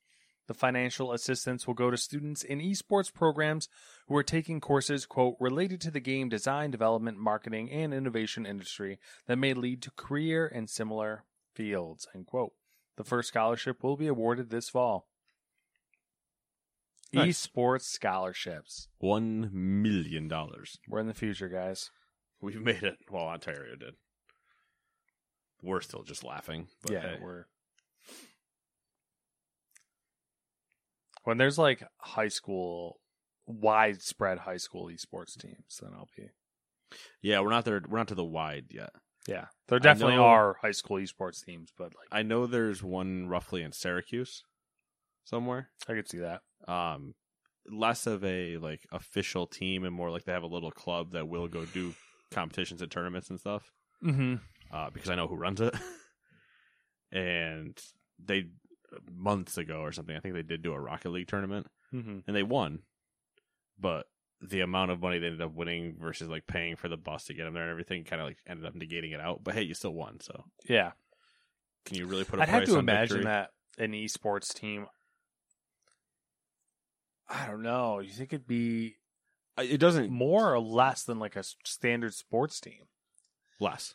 [0.49, 3.69] The financial assistance will go to students in esports programs
[4.09, 8.99] who are taking courses, quote, related to the game design, development, marketing, and innovation industry
[9.27, 12.53] that may lead to career in similar fields, end quote.
[12.97, 15.07] The first scholarship will be awarded this fall.
[17.13, 17.47] Nice.
[17.47, 18.89] Esports scholarships.
[18.99, 20.79] One million dollars.
[20.89, 21.91] We're in the future, guys.
[22.41, 22.97] We've made it.
[23.11, 23.95] Well, Ontario did.
[25.63, 26.69] We're still just laughing.
[26.83, 27.19] But yeah, hey.
[27.21, 27.47] we're
[31.29, 33.01] when there's like high school,
[33.47, 36.31] widespread high school esports teams, then I'll be
[37.21, 37.83] yeah, we're not there.
[37.87, 38.89] We're not to the wide yet.
[39.27, 39.45] yeah.
[39.67, 43.63] There definitely know- are high school esports teams, but like I know there's one roughly
[43.63, 44.43] in Syracuse,
[45.25, 45.69] somewhere.
[45.87, 46.41] I could see that.
[46.67, 47.13] Um,
[47.71, 51.29] less of a like official team and more like they have a little club that
[51.29, 51.93] will go do
[52.31, 53.71] competitions and tournaments and stuff.
[54.03, 54.37] Mm-hmm.
[54.73, 55.75] Uh, because I know who runs it,
[57.13, 57.79] and
[58.19, 58.47] they
[59.15, 60.17] months ago or something.
[60.17, 62.19] I think they did do a Rocket League tournament Mm-hmm.
[62.27, 62.81] and they won,
[63.81, 64.07] but
[64.43, 67.35] the amount of money they ended up winning versus like paying for the bus to
[67.35, 69.43] get them there and everything kind of like ended up negating it out.
[69.43, 70.93] But hey, you still won, so Yeah,
[71.87, 72.39] can you really put?
[72.39, 73.25] a I'd have to on imagine victory?
[73.25, 74.87] that an esports team.
[77.29, 77.99] I don't know.
[78.01, 78.97] You think it'd be
[79.59, 82.85] it doesn't more or less than like a standard sports team?
[83.61, 83.95] less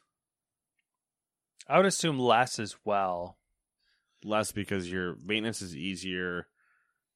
[1.70, 3.38] I would assume less as well.
[4.26, 6.48] Less because your maintenance is easier.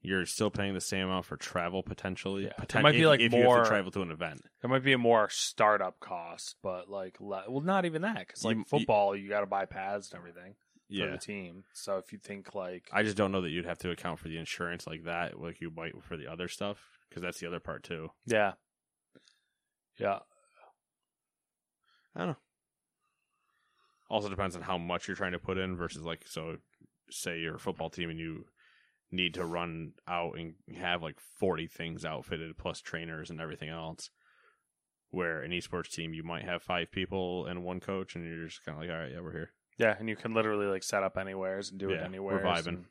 [0.01, 2.43] You're still paying the same amount for travel potentially.
[2.45, 4.41] Yeah, it might be if, like if you have more- to travel to an event.
[4.61, 8.43] There might be a more startup cost, but like, le- well, not even that because
[8.45, 11.63] like You- you- football, you, got to buy pads and everything for Yeah, the team.
[11.73, 14.27] So if you think like, I just don't know that you'd have to account for
[14.29, 16.77] the insurance like that, like you might for the other stuff,
[17.09, 18.11] because that's the other part too.
[18.25, 18.53] yeah,
[19.99, 20.19] yeah,
[22.15, 22.37] I don't know.
[24.09, 26.57] Also depends on how much you're trying to put in versus like so
[27.09, 28.45] say you're a football team and you
[29.11, 34.09] need to run out and have like 40 things outfitted plus trainers and everything else.
[35.09, 38.65] Where an esports team you might have five people and one coach and you're just
[38.65, 39.51] kind of like all right, yeah, we're here.
[39.77, 42.35] yeah, and you can literally like set up anywheres and do it anywhere.
[42.35, 42.83] we're vibing.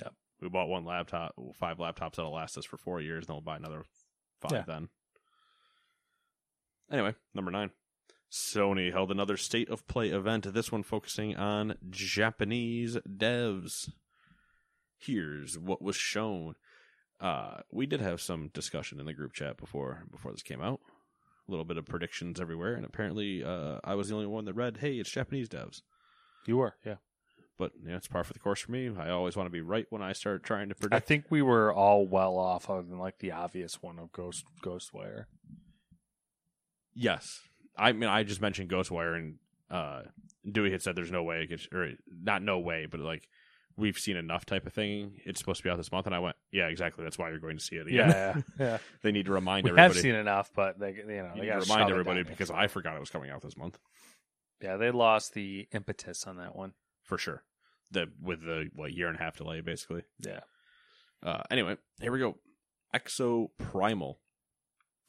[0.00, 0.08] Yeah,
[0.40, 3.42] we bought one laptop, five laptops that'll last us for 4 years, and then we'll
[3.42, 3.84] buy another
[4.40, 4.64] 5 Yeah.
[4.66, 4.88] then.
[6.90, 7.70] Anyway, number 9.
[8.32, 13.90] Sony held another state of play event, this one focusing on Japanese devs.
[14.98, 16.54] Here's what was shown.
[17.20, 20.80] Uh, we did have some discussion in the group chat before before this came out.
[21.46, 24.54] A little bit of predictions everywhere, and apparently uh, I was the only one that
[24.54, 25.82] read, "Hey, it's Japanese devs."
[26.46, 26.96] You were, yeah.
[27.58, 28.90] But yeah, it's par for the course for me.
[28.96, 30.94] I always want to be right when I start trying to predict.
[30.94, 34.44] I think we were all well off, other than like the obvious one of Ghost
[34.64, 35.26] Ghostwire.
[36.94, 37.40] Yes,
[37.76, 39.36] I mean I just mentioned Ghostwire, and
[39.70, 40.02] uh,
[40.50, 43.28] Dewey had said there's no way it could, or not no way, but like
[43.76, 45.20] we've seen enough type of thing.
[45.24, 47.04] It's supposed to be out this month, and I went, yeah, exactly.
[47.04, 48.08] That's why you're going to see it again.
[48.08, 48.78] Yeah, yeah.
[49.02, 49.94] they need to remind we everybody.
[49.94, 53.00] have seen enough, but they, you know, you they remind everybody because I forgot it
[53.00, 53.78] was coming out this month
[54.62, 56.72] yeah, they lost the impetus on that one.
[57.02, 57.42] for sure.
[57.90, 60.02] The with the what year and a half delay, basically.
[60.20, 60.40] Yeah.
[61.22, 62.36] Uh, anyway, here we go.
[62.94, 64.18] Exo Primal,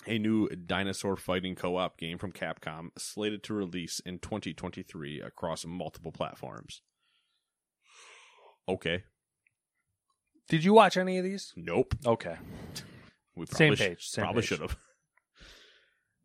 [0.07, 5.65] a new dinosaur fighting co op game from Capcom, slated to release in 2023 across
[5.65, 6.81] multiple platforms.
[8.67, 9.03] Okay.
[10.49, 11.53] Did you watch any of these?
[11.55, 11.95] Nope.
[12.05, 12.35] Okay.
[13.35, 14.77] We Same sh- page, same probably should have.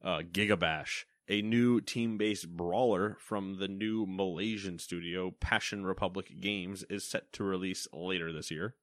[0.00, 6.84] Uh, Gigabash, A new team based brawler from the new Malaysian studio Passion Republic Games
[6.88, 8.76] is set to release later this year.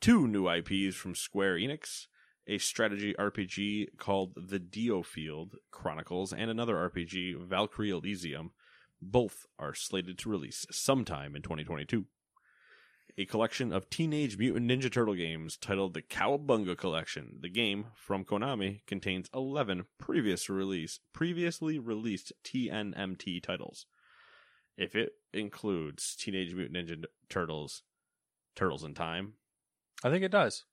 [0.00, 2.08] Two new IPs from Square Enix
[2.46, 8.52] a strategy RPG called The Diofield Chronicles and another RPG, Valkyrie Elysium.
[9.00, 12.06] Both are slated to release sometime in 2022
[13.16, 17.38] a collection of Teenage Mutant Ninja Turtle games titled the Cowabunga Collection.
[17.40, 23.86] The game from Konami contains 11 previous release previously released TNMT titles.
[24.76, 27.82] If it includes Teenage Mutant Ninja Turtles
[28.56, 29.34] Turtles in Time,
[30.02, 30.64] I think it does.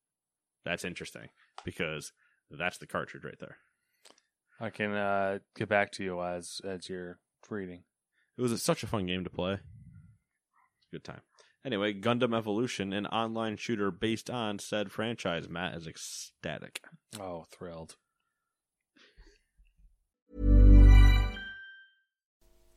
[0.65, 1.29] that's interesting
[1.63, 2.11] because
[2.49, 3.57] that's the cartridge right there.
[4.59, 7.83] I can uh, get back to you as as you're reading.
[8.37, 9.59] It was such a fun game to play.
[10.91, 11.21] Good time.
[11.63, 15.47] Anyway, Gundam Evolution, an online shooter based on said franchise.
[15.47, 16.81] Matt is ecstatic.
[17.19, 17.95] Oh, thrilled.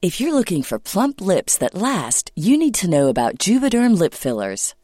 [0.03, 4.13] If you're looking for plump lips that last, you need to know about Juvederm lip
[4.13, 4.75] fillers.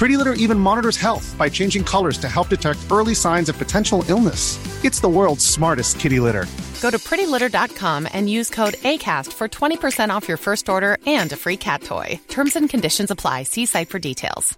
[0.00, 4.02] Pretty Litter even monitors health by changing colors to help detect early signs of potential
[4.08, 4.56] illness.
[4.82, 6.46] It's the world's smartest kitty litter.
[6.80, 11.36] Go to prettylitter.com and use code ACAST for 20% off your first order and a
[11.36, 12.18] free cat toy.
[12.28, 13.42] Terms and conditions apply.
[13.42, 14.56] See site for details.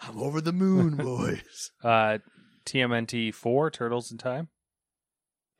[0.00, 1.70] I'm over the moon, boys.
[1.84, 2.18] Uh,
[2.66, 4.48] TMNT four Turtles in Time.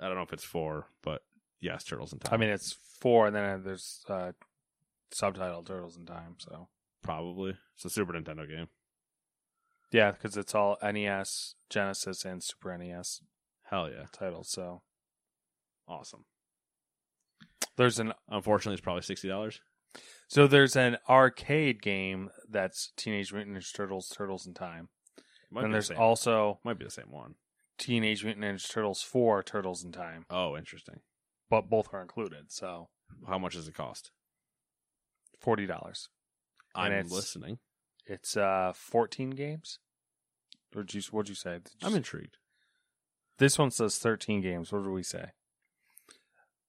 [0.00, 1.22] I don't know if it's four, but
[1.60, 2.34] yes, Turtles in Time.
[2.34, 4.32] I mean, it's four, and then there's uh,
[5.12, 6.36] subtitle Turtles in Time.
[6.38, 6.68] So
[7.02, 8.68] probably it's a Super Nintendo game.
[9.92, 13.20] yeah, because it's all NES, Genesis, and Super NES
[13.70, 14.48] Hell yeah, titles.
[14.50, 14.80] So
[15.86, 16.24] awesome.
[17.76, 19.60] there's an Unfortunately, it's probably sixty dollars.
[20.28, 24.88] so there's an arcade game that's Teenage Mutant Ninja Turtles Turtles in Time.
[25.50, 27.34] Might and there's the also might be the same one.
[27.78, 31.00] Teenage Mutant Ninja Turtles four Turtles in Time, Oh, interesting.
[31.50, 32.50] But both are included.
[32.52, 32.88] So
[33.26, 34.10] How much does it cost?
[35.40, 36.08] forty dollars.
[36.74, 37.58] I'm it's- listening.
[38.06, 39.78] It's uh 14 games.
[40.76, 41.54] Or did you, what'd you say?
[41.54, 42.36] You I'm say- intrigued.
[43.38, 44.72] This one says 13 games.
[44.72, 45.30] What did we say?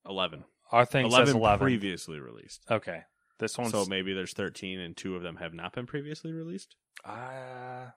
[0.07, 0.45] Eleven.
[0.71, 1.65] Our thing Eleven, says 11.
[1.65, 2.63] previously released.
[2.69, 3.01] Okay.
[3.39, 3.69] This one.
[3.69, 6.75] So maybe there's thirteen, and two of them have not been previously released.
[7.03, 7.87] uh,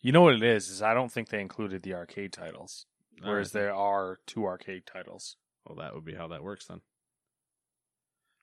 [0.00, 0.68] you know what it is?
[0.68, 2.84] Is I don't think they included the arcade titles,
[3.22, 3.62] whereas right.
[3.62, 5.36] there are two arcade titles.
[5.68, 6.80] Well, that would be how that works then.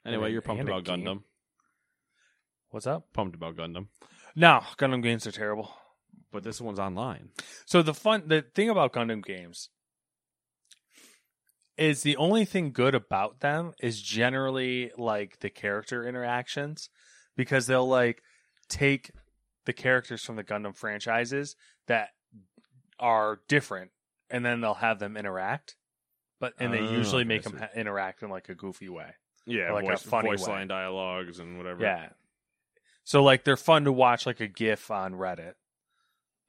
[0.05, 1.01] Anyway, you're pumped and about game.
[1.01, 1.23] Gundam.
[2.69, 3.11] What's up?
[3.13, 3.87] Pumped about Gundam.
[4.35, 5.71] No, Gundam games are terrible.
[6.31, 7.29] But this one's online.
[7.65, 9.69] So the fun, the thing about Gundam games
[11.77, 16.89] is the only thing good about them is generally like the character interactions
[17.35, 18.21] because they'll like
[18.69, 19.11] take
[19.65, 21.55] the characters from the Gundam franchises
[21.87, 22.09] that
[22.99, 23.91] are different
[24.29, 25.75] and then they'll have them interact.
[26.39, 27.65] But and they Oh, usually make I them see.
[27.65, 29.13] ha- interact in like a goofy way.
[29.45, 30.53] Yeah, Like a voice, funny voice way.
[30.53, 31.83] line dialogues and whatever.
[31.83, 32.09] Yeah.
[33.03, 35.53] So like they're fun to watch like a GIF on Reddit.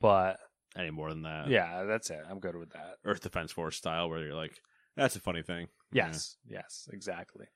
[0.00, 0.38] But
[0.76, 1.48] Any more than that.
[1.48, 2.20] yeah, that's it.
[2.28, 2.96] I'm good with that.
[3.04, 4.60] Earth Defense Force style, where you're like,
[4.96, 5.68] that's a funny thing.
[5.92, 6.36] Yes.
[6.48, 7.46] Yes, exactly.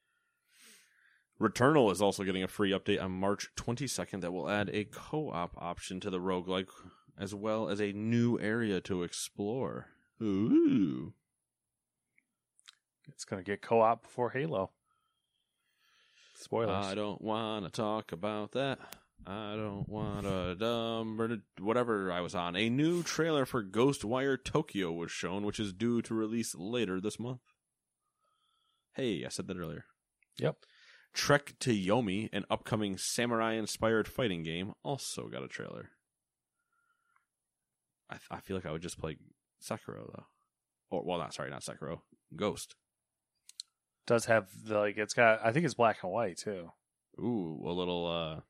[1.40, 5.30] Returnal is also getting a free update on March 22nd that will add a co
[5.30, 6.68] op option to the roguelike,
[7.18, 9.86] as well as a new area to explore.
[10.22, 11.14] Ooh.
[13.14, 14.70] It's gonna get co-op before Halo.
[16.34, 16.86] Spoilers.
[16.86, 18.78] I don't want to talk about that.
[19.26, 22.56] I don't want a dumb or whatever I was on.
[22.56, 27.20] A new trailer for Ghostwire Tokyo was shown, which is due to release later this
[27.20, 27.42] month.
[28.94, 29.84] Hey, I said that earlier.
[30.38, 30.56] Yep.
[31.12, 35.90] Trek to Yomi, an upcoming samurai inspired fighting game, also got a trailer.
[38.08, 39.16] I, I feel like I would just play
[39.62, 40.26] Sekiro, though.
[40.90, 42.00] Or, well, not, sorry, not Sekiro.
[42.34, 42.74] Ghost.
[44.10, 46.72] Does have the like it's got I think it's black and white too.
[47.20, 48.40] Ooh, a little, uh.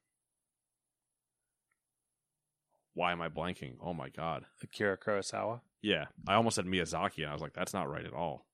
[2.95, 3.75] Why am I blanking?
[3.83, 4.47] Oh my god.
[4.63, 5.61] Akira Kurosawa.
[5.83, 8.47] Yeah, I almost said Miyazaki, and I was like, that's not right at all.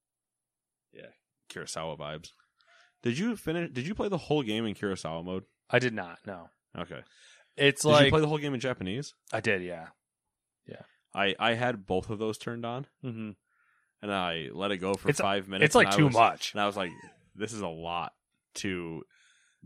[0.93, 1.11] Yeah,
[1.49, 2.31] Kurosawa vibes.
[3.05, 3.71] Did you finish?
[3.73, 5.45] Did you play the whole game in Kurosawa mode?
[5.71, 6.51] I did not, no.
[6.77, 7.03] Okay.
[7.57, 9.15] It's Did like you play the whole game in Japanese?
[9.33, 9.87] I did, yeah.
[10.67, 10.83] Yeah.
[11.15, 13.31] I I had both of those turned on, Mm-hmm.
[14.03, 15.67] And I let it go for It's- five minutes.
[15.67, 16.53] It's like too was- much.
[16.53, 16.91] And I was like,
[17.35, 18.13] this is a lot
[18.57, 19.03] to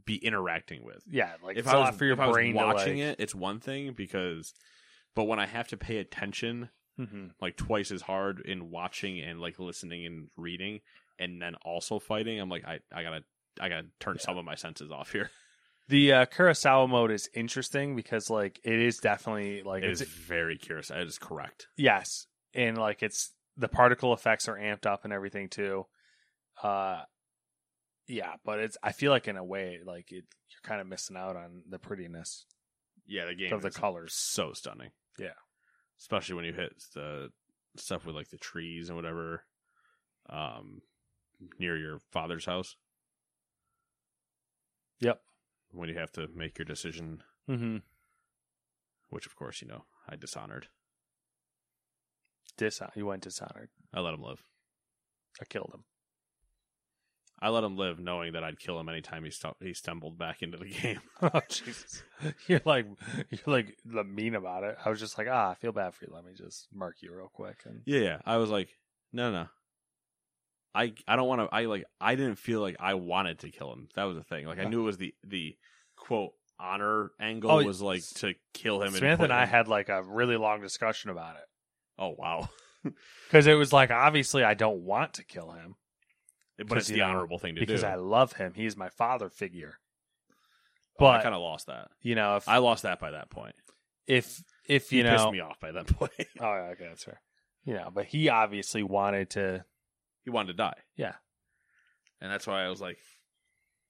[0.07, 1.03] be interacting with.
[1.09, 3.61] Yeah, like if I was for your if I was watching like, it, it's one
[3.61, 4.53] thing because,
[5.15, 7.31] but when I have to pay attention Mhm.
[7.41, 10.81] like twice as hard in watching and like listening and reading,
[11.19, 13.25] and then also fighting, I'm like, I I gotta
[13.61, 15.31] I gotta turn some of my senses off here.
[15.89, 20.09] The uh, Kurosawa mode is interesting because like it is definitely like It it's is
[20.09, 20.89] very curious.
[20.89, 21.67] It is correct.
[21.77, 25.87] yes, and like it's the particle effects are amped up and everything too.
[26.63, 27.03] Uh,
[28.09, 31.17] yeah, but it's I feel like in a way like it you're kind of missing
[31.17, 32.45] out on the prettiness
[33.07, 34.15] Yeah, the game of the colors.
[34.15, 34.91] so stunning.
[35.19, 35.39] Yeah.
[35.99, 37.31] especially when you hit the
[37.77, 39.45] stuff with like the trees and whatever,
[40.29, 40.81] um,
[41.59, 42.75] near your father's house.
[45.01, 45.21] Yep.
[45.73, 47.79] When you have to make your decision, Mm-hmm.
[49.09, 50.69] which of course you know I dishonored.
[52.59, 53.71] Dishon- you went dishonored.
[53.95, 54.43] I let him live.
[55.41, 55.85] I killed him.
[57.43, 60.43] I let him live, knowing that I'd kill him anytime he stu- he stumbled back
[60.43, 61.01] into the game.
[61.23, 62.03] oh Jesus!
[62.47, 62.85] You're like
[63.31, 64.77] you're like the mean about it.
[64.85, 66.13] I was just like, ah, I feel bad for you.
[66.15, 67.61] Let me just mark you real quick.
[67.65, 68.19] And Yeah, yeah.
[68.27, 68.69] I was like,
[69.13, 69.47] no, no.
[70.75, 71.55] I I don't want to.
[71.55, 71.85] I like.
[72.01, 73.89] I didn't feel like I wanted to kill him.
[73.97, 74.47] That was the thing.
[74.47, 75.57] Like I knew it was the the
[75.97, 78.93] quote honor angle Oh, was like to kill him.
[78.93, 81.43] Samantha put and I him- had like a really long discussion about it
[82.01, 82.49] Oh wow!
[83.29, 85.75] because it was like obviously I don't want to kill him
[86.67, 87.87] But it's you the know, honorable thing to because do.
[87.87, 88.55] Because I love him.
[88.55, 89.79] He's my father figure.
[90.99, 91.89] Oh, I kind of lost that.
[92.03, 93.55] you know, if I lost that by that point.
[94.07, 96.13] if if He you pissed me off by that point.
[96.19, 97.21] oh yeah, okay, that's fair.
[97.65, 99.65] You know, but he obviously wanted to.
[100.25, 100.79] he wanted to die.
[100.97, 101.15] Yeah.
[102.21, 102.99] and that's why I was like,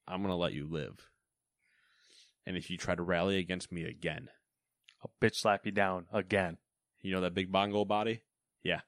[0.09, 0.97] I'm gonna let you live.
[2.47, 4.29] And if you try to rally against me again,
[5.03, 6.59] I'll bitch slap you down again.
[7.03, 8.23] You know that big bongo body?
[8.63, 8.81] Yeah,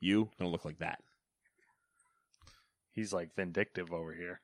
[0.00, 1.00] you gonna look like that.
[2.92, 4.40] He's like vindictive over here.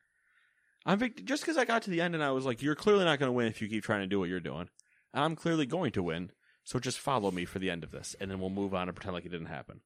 [0.85, 3.05] I'm vic- just because I got to the end and I was like, you're clearly
[3.05, 4.69] not going to win if you keep trying to do what you're doing.
[5.13, 6.33] And I'm clearly going to win,
[6.65, 8.97] so just follow me for the end of this, and then we'll move on and
[8.97, 9.83] pretend like it didn't happen.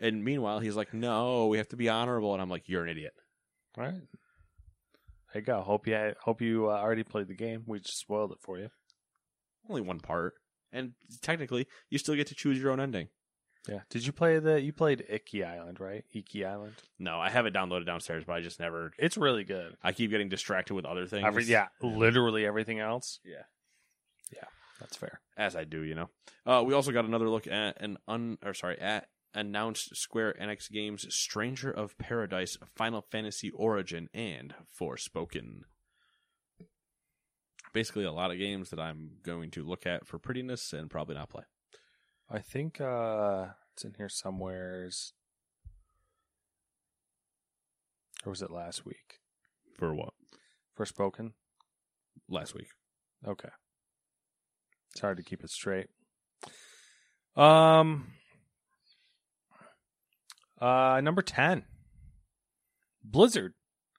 [0.00, 2.90] And meanwhile, he's like, no, we have to be honorable, and I'm like, you're an
[2.90, 3.12] idiot.
[3.76, 3.94] All right.
[5.32, 5.60] There you go.
[5.60, 7.64] Hope you hope you uh, already played the game.
[7.66, 8.70] We just spoiled it for you.
[9.68, 10.34] Only one part,
[10.76, 13.08] and technically, you still get to choose your own ending.
[13.68, 13.80] Yeah.
[13.90, 14.60] Did you play the?
[14.60, 16.04] You played Icky Island, right?
[16.14, 16.74] Iki Island.
[16.98, 18.92] No, I have it downloaded downstairs, but I just never.
[18.98, 19.76] It's really good.
[19.82, 21.24] I keep getting distracted with other things.
[21.26, 23.18] Every, yeah, literally everything else.
[23.24, 23.42] Yeah.
[24.32, 24.44] Yeah.
[24.80, 25.20] That's fair.
[25.36, 26.10] as I do, you know.
[26.44, 30.70] Uh, we also got another look at an un or sorry at announced Square Enix
[30.70, 35.62] games Stranger of Paradise, Final Fantasy Origin, and Forspoken.
[37.76, 41.14] Basically, a lot of games that I'm going to look at for prettiness and probably
[41.14, 41.42] not play.
[42.30, 45.12] I think uh it's in here somewheres.
[48.24, 49.20] Or was it last week?
[49.76, 50.14] For what?
[50.74, 51.32] Forspoken?
[52.30, 52.68] Last week.
[53.28, 53.50] Okay.
[54.92, 55.88] It's hard to keep it straight.
[57.36, 58.06] Um,
[60.58, 61.66] uh, number 10.
[63.04, 63.52] Blizzard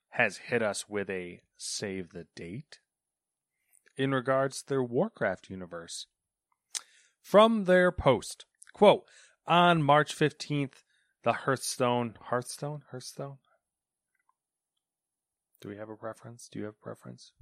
[0.08, 2.80] has hit us with a save the date
[3.98, 6.06] in regards to their Warcraft universe.
[7.20, 9.04] From their post, quote,
[9.46, 10.84] on March 15th,
[11.24, 13.38] the Hearthstone, Hearthstone, Hearthstone?
[15.60, 16.48] Do we have a preference?
[16.50, 17.32] Do you have a preference?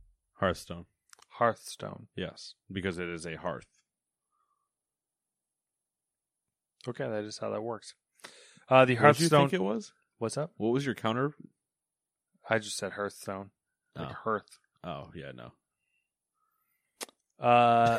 [0.41, 0.87] Hearthstone.
[1.39, 2.09] Hearthstone.
[2.17, 3.67] Yes, because it is a hearth.
[6.89, 7.95] Okay, that is how that works.
[8.25, 8.29] Uh,
[8.69, 9.41] the What did you Hearthstone.
[9.49, 9.93] think it was?
[10.19, 10.53] What's up?
[10.57, 11.35] What was your counter?
[12.49, 13.51] I just said Hearthstone.
[13.95, 14.15] Like Oh.
[14.25, 14.59] Hearth.
[14.85, 15.53] Oh yeah, no.
[17.41, 17.99] Uh,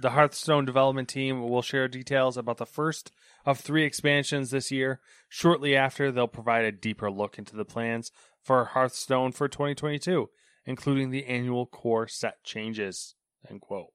[0.00, 3.12] the Hearthstone development team will share details about the first
[3.44, 5.00] of three expansions this year.
[5.28, 8.10] Shortly after, they'll provide a deeper look into the plans
[8.42, 10.30] for Hearthstone for 2022,
[10.64, 13.14] including the annual core set changes.
[13.48, 13.92] End quote.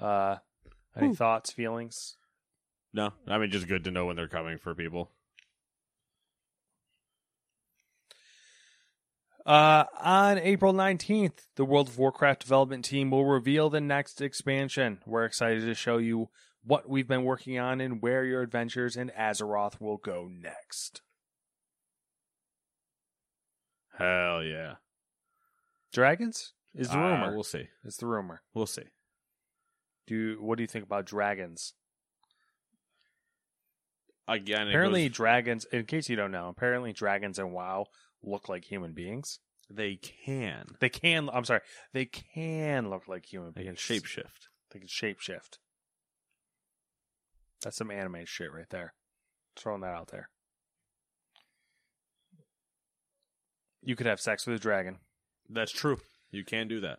[0.00, 0.36] Uh,
[0.96, 2.16] any thoughts, feelings?
[2.92, 5.10] No, I mean just good to know when they're coming for people.
[9.46, 14.98] Uh, on April 19th, the World of Warcraft development team will reveal the next expansion.
[15.06, 16.30] We're excited to show you
[16.64, 21.00] what we've been working on and where your adventures in Azeroth will go next.
[23.96, 24.74] Hell yeah.
[25.92, 27.32] Dragons is the Uh, rumor.
[27.34, 27.68] we'll see.
[27.84, 28.42] It's the rumor.
[28.52, 28.88] We'll see.
[30.08, 31.72] Do you, what do you think about dragons?
[34.28, 35.64] Again, apparently, goes- dragons.
[35.66, 37.86] In case you don't know, apparently dragons and WoW
[38.22, 39.38] look like human beings.
[39.70, 40.66] they can.
[40.80, 41.28] They can.
[41.32, 41.60] I'm sorry.
[41.92, 43.66] They can look like human beings.
[43.66, 44.48] They can shapeshift.
[44.72, 45.58] They can shapeshift.
[47.62, 48.94] That's some anime shit right there.
[49.56, 50.28] Throwing that out there.
[53.82, 54.98] You could have sex with a dragon.
[55.48, 55.98] That's true.
[56.30, 56.98] You can do that.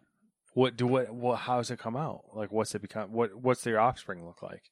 [0.54, 1.14] What do what?
[1.14, 1.40] What?
[1.40, 2.22] How does it come out?
[2.34, 3.12] Like, what's it become?
[3.12, 3.36] What?
[3.36, 4.64] What's their offspring look like?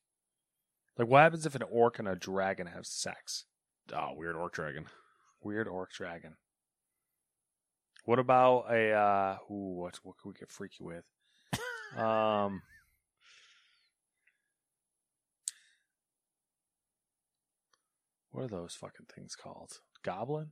[0.97, 3.45] Like, what happens if an orc and a dragon have sex?
[3.93, 4.85] Oh, weird orc dragon.
[5.45, 6.37] Weird orc dragon.
[8.05, 8.91] What about a?
[8.93, 9.99] uh Ooh, what?
[10.01, 11.05] What could we get freaky with?
[11.97, 12.63] um.
[18.31, 19.81] What are those fucking things called?
[20.03, 20.47] Goblin?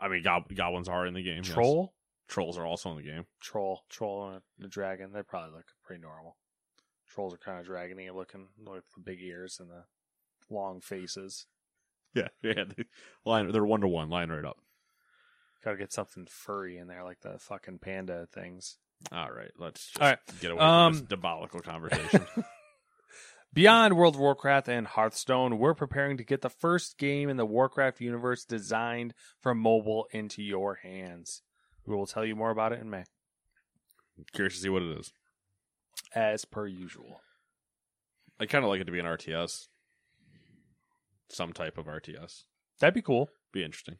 [0.00, 1.42] I mean, gob- goblins are in the game.
[1.44, 1.52] yes.
[1.52, 1.92] Troll?
[2.26, 3.26] Trolls are also in the game.
[3.38, 3.82] Troll.
[3.90, 5.12] Troll and the dragon.
[5.12, 6.38] They probably look pretty normal.
[7.06, 9.84] Trolls are kind of dragony looking, with the big ears and the
[10.48, 11.46] long faces.
[12.16, 12.64] Yeah, yeah.
[12.76, 12.84] They
[13.24, 13.52] line.
[13.52, 14.08] They're one to one.
[14.10, 14.56] Line right up.
[15.64, 18.78] Gotta get something furry in there, like the fucking panda things.
[19.12, 19.50] All right.
[19.58, 20.18] Let's just All right.
[20.40, 22.26] get away Um, from this diabolical conversation.
[23.52, 27.46] Beyond World of Warcraft and Hearthstone, we're preparing to get the first game in the
[27.46, 31.42] Warcraft universe designed for mobile into your hands.
[31.86, 33.04] We will tell you more about it in May,
[34.32, 35.12] Curious to see what it is.
[36.14, 37.20] as per usual.
[38.38, 39.68] I kind of like it to be an RTS.
[41.28, 42.44] Some type of RTS.
[42.80, 43.30] That'd be cool.
[43.52, 43.96] Be interesting.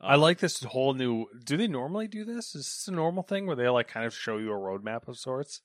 [0.00, 1.26] I Um, like this whole new.
[1.44, 2.54] Do they normally do this?
[2.54, 5.18] Is this a normal thing where they like kind of show you a roadmap of
[5.18, 5.62] sorts?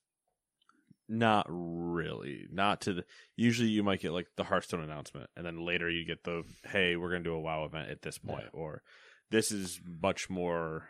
[1.08, 2.48] Not really.
[2.50, 3.06] Not to the.
[3.36, 6.96] Usually, you might get like the Hearthstone announcement, and then later you get the "Hey,
[6.96, 8.82] we're going to do a WoW event at this point," or
[9.30, 10.90] "This is much more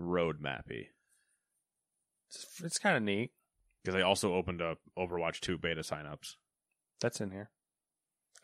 [0.00, 0.86] roadmappy."
[2.28, 3.32] It's, it's kind of neat.
[3.82, 6.34] Because they also opened up Overwatch 2 beta signups.
[7.00, 7.50] That's in here.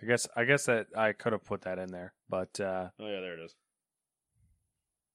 [0.02, 0.26] I guess.
[0.36, 3.38] I guess that I could have put that in there, but uh, Oh yeah, there
[3.38, 3.54] it is.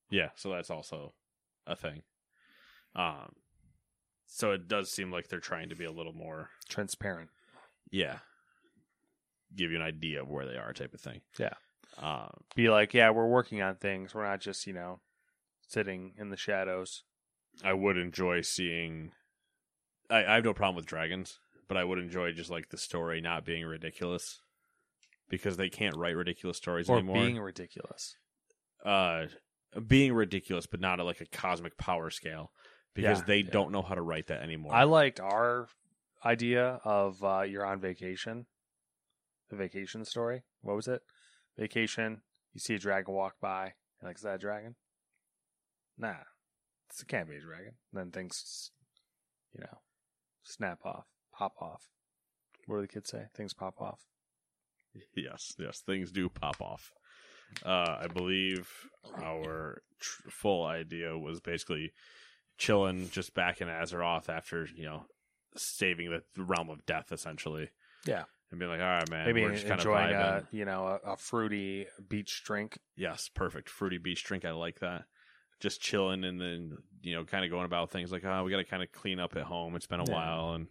[0.09, 1.13] Yeah, so that's also
[1.67, 2.01] a thing.
[2.95, 3.33] Um,
[4.25, 7.29] so it does seem like they're trying to be a little more, transparent.
[7.91, 8.17] yeah,
[9.55, 11.21] give you an idea of where they are, type of thing.
[11.37, 11.53] Yeah.
[12.01, 14.13] Um, Be like, yeah, we're working on things.
[14.15, 14.99] We're not just you know
[15.67, 17.03] sitting in the shadows.
[17.63, 19.11] I would enjoy seeing.
[20.09, 23.21] I, I have no problem with dragons, but I would enjoy just like the story
[23.21, 24.41] not being ridiculous,
[25.29, 27.15] because they can't write ridiculous stories or anymore.
[27.15, 28.15] being ridiculous.
[28.85, 29.25] uh
[29.87, 32.51] being ridiculous but not at like a cosmic power scale
[32.95, 33.51] because Yeah, they yeah.
[33.51, 35.67] don't know how to write that anymore I liked our
[36.25, 38.45] idea of uh, you're on vacation,
[39.49, 40.43] the vacation story.
[40.61, 41.01] What was it?
[41.57, 42.21] Vacation.
[42.53, 43.73] You see a dragon walk by.
[44.03, 44.75] Like, is that a dragon?
[45.97, 46.09] Nah,
[46.89, 47.73] it can't be a dragon.
[47.93, 48.71] then things,
[49.53, 49.79] you know,
[50.43, 51.83] snap off, pop off.
[52.65, 53.25] What do the kids say?
[53.35, 54.01] Things pop off.
[55.15, 56.91] Yes yes things do pop off.
[57.65, 58.69] Uh i believe
[59.23, 61.91] our tr- full idea was basically
[62.57, 65.05] chilling just back in azeroth after you know
[65.55, 67.69] saving the realm of death essentially.
[68.05, 68.23] Yeah.
[68.51, 70.99] and being like all right man Maybe we're just kind of enjoying a you know
[71.03, 72.77] a, a fruity beach drink.
[72.95, 73.69] yes perfect.
[73.69, 75.03] Fruity beach drink i like that.
[75.59, 78.57] Just chilling and then you know kind of going about things like oh we got
[78.57, 79.75] to kind of clean up at home.
[79.75, 80.13] It's been a Yeah.
[80.13, 80.53] while.
[80.53, 80.67] And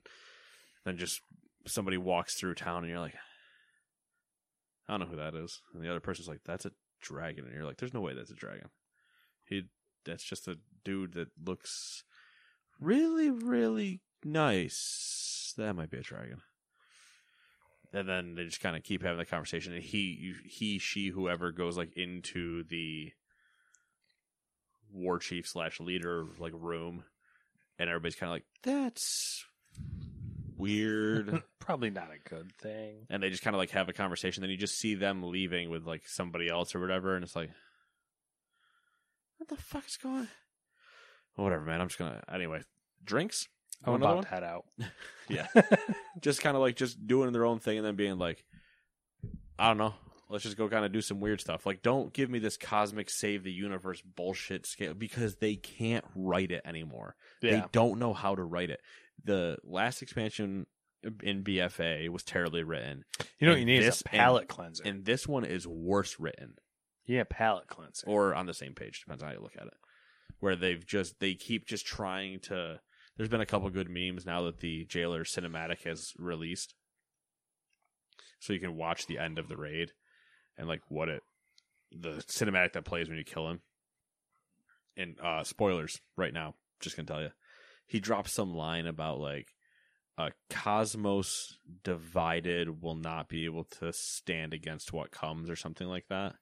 [0.84, 1.20] then just
[1.66, 3.14] somebody walks through town and you're like
[4.88, 5.60] i don't know who that is.
[5.74, 7.44] And the other person's like that's a dragon.
[7.44, 8.68] And you're like there's no way that's a dragon.
[9.44, 9.64] He
[10.04, 12.04] that's just a dude that looks
[12.80, 15.54] really really nice.
[15.56, 16.40] That might be a dragon.
[17.92, 21.52] And then they just kind of keep having the conversation and he he she whoever
[21.52, 23.12] goes like into the
[24.92, 27.04] war chief slash leader like room.
[27.78, 29.44] And everybody's kind of like that's
[30.58, 31.42] weird.
[31.60, 33.06] Probably not a good thing.
[33.10, 35.70] and they just kind of like have a conversation then you just see them leaving
[35.70, 37.50] with like somebody else or whatever and it's like
[39.36, 40.28] what the fuck is going on?
[41.36, 42.62] whatever man i'm just gonna anyway.
[43.04, 43.48] Drinks?
[43.84, 44.64] I'm Want another about to head out.
[45.28, 45.46] yeah.
[46.20, 48.44] Just kind of like just doing their own thing and then being like
[49.58, 49.94] i don't know.
[50.30, 51.64] Let's just go kind of do some weird stuff.
[51.64, 56.50] Like don't give me this cosmic save the universe bullshit scale because they can't write
[56.50, 57.14] it anymore.
[57.40, 58.80] They don't know how to write it
[59.24, 60.66] the last expansion
[61.22, 63.04] in bfa was terribly written.
[63.38, 64.82] You know what you need this is a palate cleanser.
[64.84, 66.54] and this one is worse written.
[67.06, 68.06] Yeah, palate cleanser.
[68.06, 69.74] or on the same page depends on how you look at it.
[70.40, 72.80] Where they've just they keep just trying to
[73.16, 76.74] there's been a couple good memes now that the jailer cinematic has released.
[78.40, 79.92] So you can watch the end of the raid
[80.56, 81.22] and like what it
[81.90, 83.60] the cinematic that plays when you kill him.
[84.96, 87.30] And uh spoilers right now just gonna tell you
[87.88, 89.48] he drops some line about like
[90.16, 96.06] a cosmos divided will not be able to stand against what comes or something like
[96.08, 96.34] that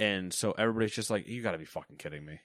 [0.00, 2.40] and so everybody's just like you gotta be fucking kidding me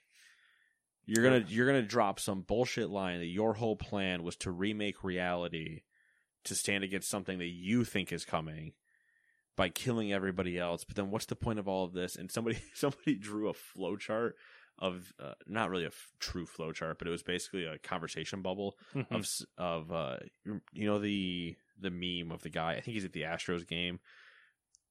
[1.05, 5.03] you're gonna you're gonna drop some bullshit line that your whole plan was to remake
[5.03, 5.81] reality
[6.43, 8.73] to stand against something that you think is coming
[9.55, 10.83] by killing everybody else.
[10.83, 12.15] But then what's the point of all of this?
[12.15, 14.31] And somebody somebody drew a flowchart
[14.81, 18.75] of uh, not really a f- true flowchart, but it was basically a conversation bubble
[18.95, 19.11] Mhm.
[19.11, 19.27] of
[19.57, 20.17] of uh
[20.73, 22.71] you know the the meme of the guy.
[22.73, 23.99] I think he's at the Astros game,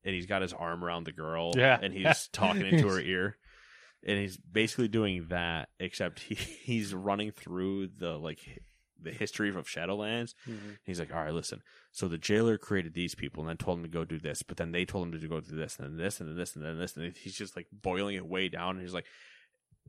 [0.05, 1.78] and he's got his arm around the girl, Yeah.
[1.82, 3.36] and he's talking into her ear,
[4.07, 6.34] and he's basically doing that, except he
[6.64, 8.62] he's running through the like
[9.03, 10.34] the history of Shadowlands.
[10.47, 10.76] Mhm.
[10.84, 11.62] He's like, all right, listen.
[11.91, 14.59] So the jailer created these people and then told him to go do this, but
[14.59, 16.62] then they told him to go do this and then this and then this and
[16.64, 18.72] then this, and he's just like boiling it way down.
[18.76, 19.07] And he's like,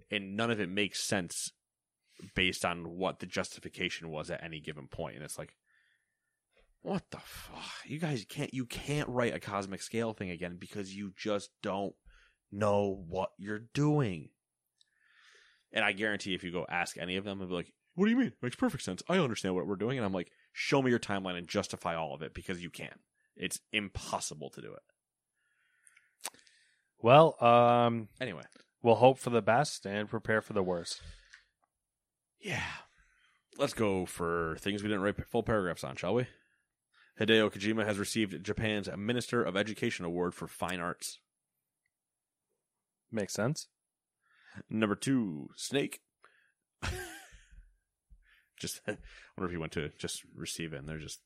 [0.09, 1.51] and none of it makes sense
[2.35, 5.15] based on what the justification was at any given point.
[5.15, 5.55] And it's like,
[6.81, 7.85] what the fuck?
[7.85, 11.93] You guys can't you can't write a cosmic scale thing again because you just don't
[12.51, 14.29] know what you're doing.
[15.71, 18.11] And I guarantee if you go ask any of them, they'll be like, What do
[18.11, 18.33] you mean?
[18.41, 19.03] Makes perfect sense.
[19.07, 19.97] I understand what we're doing.
[19.97, 22.99] And I'm like, show me your timeline and justify all of it because you can't.
[23.35, 24.81] It's impossible to do it.
[26.99, 28.43] Well, um, Anyway.
[28.81, 31.01] We'll hope for the best and prepare for the worst.
[32.39, 32.63] Yeah.
[33.57, 36.27] Let's go for things we didn't write full paragraphs on, shall we?
[37.19, 41.19] Hideo Kojima has received Japan's Minister of Education Award for Fine Arts.
[43.11, 43.67] Makes sense.
[44.69, 45.99] Number two, Snake.
[48.57, 48.97] just, I
[49.37, 51.19] wonder if he went to just receive it and there's just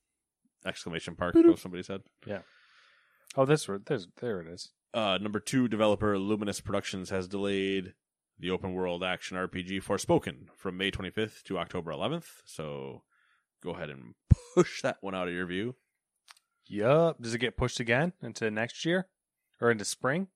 [0.65, 2.01] exclamation park above somebody's head.
[2.25, 2.41] Yeah.
[3.37, 4.71] Oh, this there's there it is.
[4.95, 7.93] Uh, number two, developer Luminous Productions has delayed
[8.39, 12.41] the open world action RPG Forspoken from May 25th to October 11th.
[12.45, 13.03] So
[13.61, 14.15] go ahead and
[14.55, 15.75] push that one out of your view.
[16.67, 17.21] Yup.
[17.21, 19.07] Does it get pushed again into next year
[19.59, 20.27] or into spring?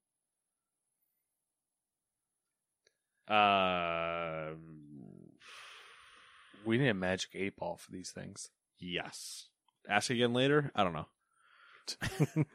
[3.27, 4.55] Uh,
[6.65, 8.49] We need a magic eight ball for these things.
[8.77, 9.45] yes.
[9.87, 10.71] Ask again later.
[10.75, 11.07] I don't know.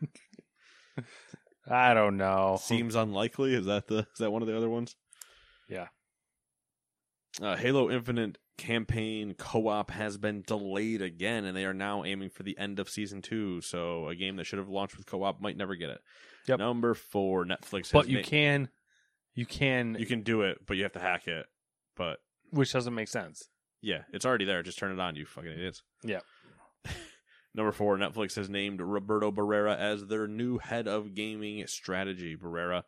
[1.68, 2.58] I don't know.
[2.60, 3.54] Seems unlikely.
[3.54, 4.96] Is that the is that one of the other ones?
[5.68, 5.88] Yeah.
[7.40, 12.42] Uh, Halo Infinite campaign co-op has been delayed again, and they are now aiming for
[12.44, 13.60] the end of season two.
[13.60, 16.00] So a game that should have launched with co-op might never get it.
[16.46, 16.58] Yep.
[16.58, 17.90] Number four, Netflix.
[17.90, 18.68] But you made- can,
[19.34, 21.46] you can, you can do it, but you have to hack it.
[21.96, 22.18] But
[22.50, 23.48] which doesn't make sense.
[23.80, 24.62] yeah, it's already there.
[24.62, 25.82] Just turn it on, you fucking idiots.
[26.04, 26.20] Yeah.
[27.54, 32.36] Number four, Netflix has named Roberto Barrera as their new head of gaming strategy.
[32.36, 32.82] Barrera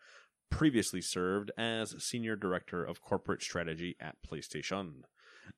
[0.50, 5.02] previously served as senior director of corporate strategy at PlayStation.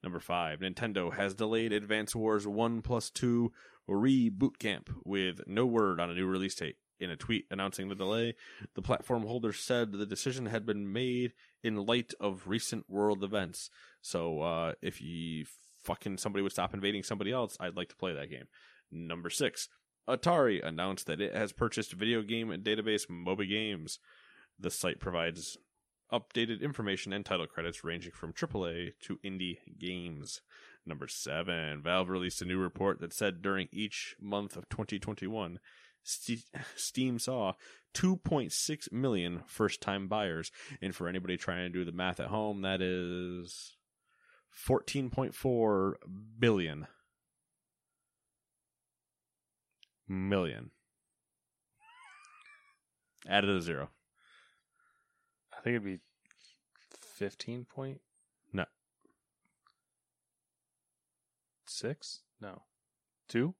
[0.02, 3.50] Number five, Nintendo has delayed Advance Wars 1 plus 2
[3.88, 6.76] Reboot Camp with no word on a new release date.
[7.00, 8.34] In a tweet announcing the delay,
[8.74, 11.32] the platform holder said the decision had been made
[11.62, 13.70] in light of recent world events.
[14.02, 15.46] So, uh, if you
[15.84, 18.46] fucking somebody would stop invading somebody else, I'd like to play that game.
[18.90, 19.68] Number six,
[20.08, 23.98] Atari announced that it has purchased video game database Moby Games.
[24.58, 25.58] The site provides
[26.12, 30.40] updated information and title credits ranging from AAA to indie games.
[30.86, 35.58] Number seven, Valve released a new report that said during each month of 2021,
[36.02, 37.52] Steam saw
[37.94, 40.50] 2.6 million first time buyers.
[40.80, 43.76] And for anybody trying to do the math at home, that is
[44.66, 45.94] 14.4
[46.38, 46.86] billion.
[50.08, 50.70] Million.
[53.28, 53.90] Added a zero.
[55.52, 55.98] I think it'd be
[57.00, 58.00] fifteen point
[58.52, 58.64] No.
[61.66, 62.20] six.
[62.40, 62.62] No,
[63.28, 63.54] two.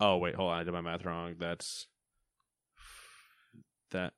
[0.00, 0.60] Oh wait, hold on.
[0.60, 1.34] I did my math wrong.
[1.38, 1.86] That's
[3.90, 4.12] that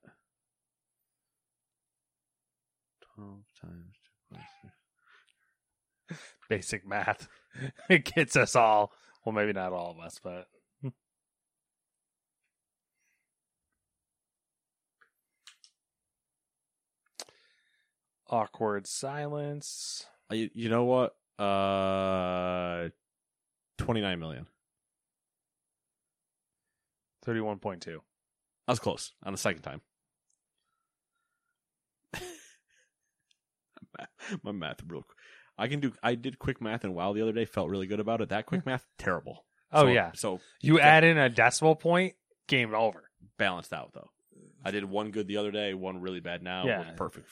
[3.14, 6.20] twelve times two point six.
[6.48, 7.28] Basic math.
[7.90, 8.92] it gets us all.
[9.24, 10.46] Well, maybe not all of us, but
[18.28, 20.06] awkward silence.
[20.30, 21.14] Uh, You, you know what?
[21.42, 22.88] Uh,
[23.78, 24.46] twenty nine million.
[27.24, 28.02] Thirty-one point two.
[28.68, 29.80] I was close on the second time.
[34.42, 35.02] my math real.
[35.02, 35.16] quick.
[35.58, 35.92] I can do.
[36.02, 37.44] I did quick math and WoW the other day.
[37.44, 38.28] Felt really good about it.
[38.28, 39.44] That quick math terrible.
[39.72, 40.10] Oh So- yeah.
[40.14, 42.14] So You add in a decimal point,
[42.46, 43.10] game over.
[43.38, 44.10] balanced out though.
[44.64, 46.64] I did one good the other day, one really bad now.
[46.66, 46.90] Yeah.
[46.96, 47.28] perfect.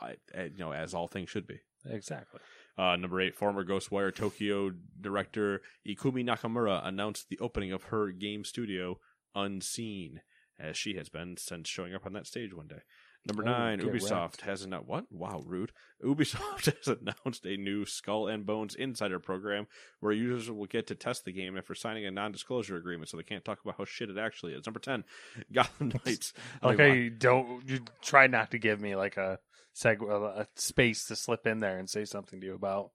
[0.00, 1.60] I, I- you know, as all things should be.
[1.88, 2.40] Exactly.
[2.78, 8.44] Uh, number eight, former Ghostwire Tokyo director Ikumi Nakamura announced the opening of her game
[8.44, 8.98] studio,
[9.34, 10.20] Unseen,
[10.58, 12.80] as she has been since showing up on that stage one day.
[13.26, 14.40] Number Oh, nine, Ubisoft wrecked.
[14.42, 15.06] has announced what?
[15.10, 15.72] Wow, rude.
[16.04, 19.66] Ubisoft has announced a new Skull and Bones Insider program
[20.00, 23.24] where users will get to test the game after signing a non-disclosure agreement, so they
[23.24, 24.64] can't talk about how shit it actually is.
[24.66, 25.02] Number ten,
[25.52, 26.34] Gotham Knights.
[26.62, 29.38] Like I mean, don't you try not to give me like a
[29.76, 32.90] seg a space to slip in there and say something to you about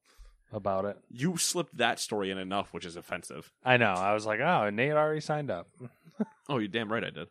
[0.53, 0.97] about it.
[1.09, 3.51] you slipped that story in enough, which is offensive.
[3.63, 3.93] I know.
[3.93, 5.67] I was like, oh, Nate already signed up.
[6.49, 7.29] Oh, you damn right I did.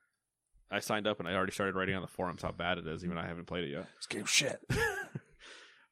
[0.70, 3.02] I signed up and I already started writing on the forums how bad it is,
[3.04, 3.86] even I haven't played it yet.
[3.96, 4.60] This game shit.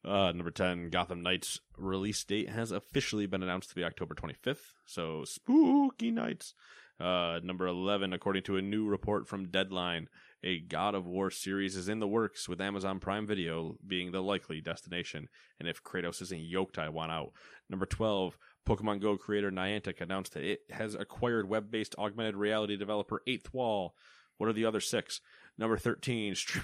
[0.05, 4.71] Uh, number 10, Gotham Knights release date has officially been announced to be October 25th,
[4.85, 6.53] so spooky nights.
[6.97, 10.07] Uh, number 11, according to a new report from Deadline,
[10.43, 14.21] a God of War series is in the works, with Amazon Prime Video being the
[14.21, 15.27] likely destination.
[15.59, 17.31] And if Kratos isn't yoked, I want out.
[17.69, 22.77] Number 12, Pokemon Go creator Niantic announced that it has acquired web based augmented reality
[22.77, 23.95] developer Eighth Wall.
[24.37, 25.21] What are the other six?
[25.57, 26.63] Number 13, Stream.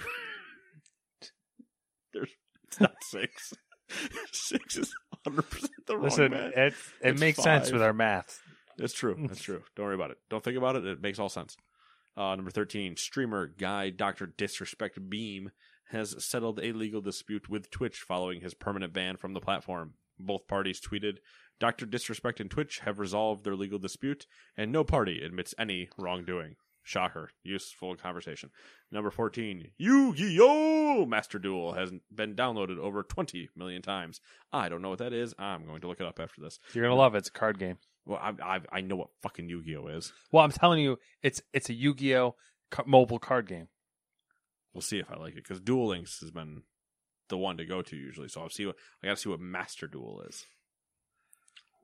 [2.12, 2.30] There's
[2.66, 3.52] it's not six.
[4.32, 4.94] six is
[5.26, 6.52] 100% the wrong Listen, math.
[6.56, 8.40] it it It's makes sense with our math.
[8.78, 9.16] It's true.
[9.28, 9.62] That's true.
[9.76, 10.18] Don't worry about it.
[10.30, 10.84] Don't think about it.
[10.84, 11.56] It makes all sense.
[12.16, 14.26] Uh, number 13, streamer guy Dr.
[14.26, 15.46] Disrespect Beahm
[15.90, 19.94] has settled a legal dispute with Twitch following his permanent ban from the platform.
[20.18, 21.18] Both parties tweeted,
[21.60, 21.86] Dr.
[21.86, 26.56] Disrespect and Twitch have resolved their legal dispute, and no party admits any wrongdoing.
[26.84, 27.30] Shocker.
[27.42, 28.50] Useful conversation.
[28.92, 31.06] Number 14, Yu-Gi-Oh!
[31.06, 34.20] Master Duel has been downloaded over 20 million times.
[34.52, 35.34] I don't know what that is.
[35.38, 36.60] I'm going to look it up after this.
[36.74, 37.18] You're gonna love it.
[37.18, 37.78] It's a card game.
[38.06, 40.12] Well, I, I, I know what fucking Yu-Gi-Oh is.
[40.32, 42.34] Well, I'm telling you, it's it's a Yu-Gi-Oh
[42.86, 43.68] mobile card game.
[44.72, 46.62] We'll see if I like it because Duel Links has been
[47.28, 48.28] the one to go to usually.
[48.28, 50.44] So I'll see what I got to see what Master Duel is.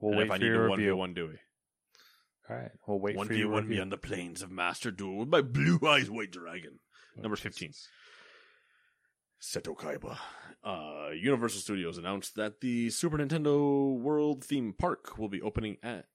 [0.01, 0.97] We'll and wait if I for need your to one v review.
[0.97, 1.39] one Dewey.
[2.49, 3.83] All right, we'll wait One for v one me review.
[3.83, 6.81] on the plains of Master Duel with my blue eyes white dragon.
[7.17, 7.73] Number fifteen.
[9.41, 10.19] Seto Kaiba.
[10.63, 16.07] Uh, Universal Studios announced that the Super Nintendo World theme park will be opening at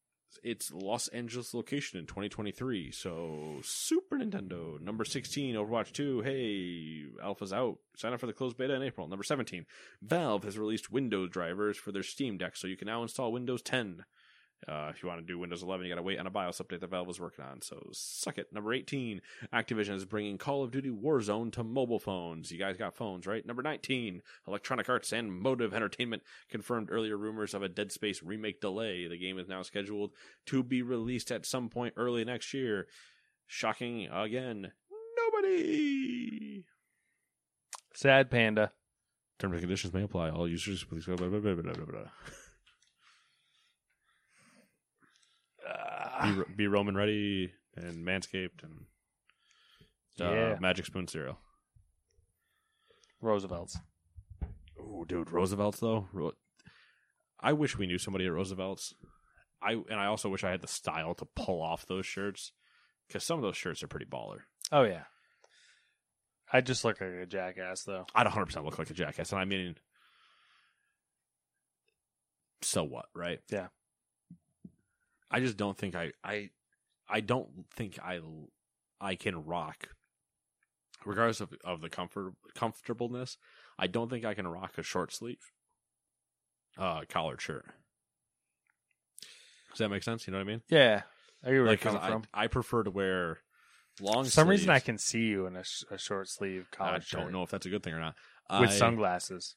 [0.44, 2.92] its Los Angeles location in 2023.
[2.92, 4.80] So, Super Nintendo.
[4.80, 6.22] Number 16, Overwatch 2.
[6.22, 7.78] Hey, Alpha's out.
[7.96, 9.08] Sign up for the closed beta in April.
[9.08, 9.66] Number 17,
[10.02, 13.62] Valve has released Windows drivers for their Steam Deck, so you can now install Windows
[13.62, 14.06] 10.
[14.68, 16.60] Uh, if you want to do Windows 11, you got to wait on a BIOS
[16.60, 17.62] update that Valve is working on.
[17.62, 18.52] So suck it.
[18.52, 19.22] Number 18,
[19.54, 22.52] Activision is bringing Call of Duty Warzone to mobile phones.
[22.52, 23.46] You guys got phones, right?
[23.46, 28.60] Number 19, Electronic Arts and Motive Entertainment confirmed earlier rumors of a Dead Space remake
[28.60, 29.08] delay.
[29.08, 30.12] The game is now scheduled
[30.48, 32.88] to be released at some point early next year.
[33.46, 34.72] Shocking again.
[35.18, 36.66] Nobody.
[37.94, 38.72] Sad Panda.
[39.38, 40.30] Terms and conditions may apply.
[40.30, 41.06] All users, please.
[41.06, 41.54] Blah, blah, blah,
[45.66, 46.44] blah.
[46.48, 48.86] be, be Roman ready and Manscaped and
[50.22, 50.58] uh, Yeah.
[50.60, 51.38] Magic Spoon cereal.
[53.22, 53.78] Roosevelt's.
[54.80, 56.08] Oh, dude, Roosevelt's though.
[57.40, 58.94] I wish we knew somebody at Roosevelt's.
[59.62, 62.52] I and I also wish I had the style to pull off those shirts
[63.08, 64.40] because some of those shirts are pretty baller.
[64.72, 65.04] Oh yeah.
[66.54, 68.06] I just look like a jackass though.
[68.14, 69.76] I'd 100 percent look like a jackass, and I mean,
[72.62, 73.40] so what, right?
[73.52, 73.68] Yeah.
[75.32, 76.50] I just don't think I I
[77.10, 78.20] I don't think I
[79.02, 79.90] I can rock,
[81.06, 83.38] regardless of of the comfort comfortableness.
[83.78, 85.52] I don't think I can rock a short sleeve,
[86.78, 87.66] uh, collared shirt.
[89.72, 90.26] Does that make sense?
[90.26, 90.62] You know what I mean?
[90.70, 91.02] Yeah,
[91.44, 92.24] I get where Like, you're 'cause coming I from.
[92.34, 93.42] I prefer to wear
[94.00, 94.24] long.
[94.24, 96.92] For some reason, I can see you in a, sh- a short sleeve collar.
[96.94, 98.16] I don't know if that's a good thing or not.
[98.62, 99.56] with I- sunglasses.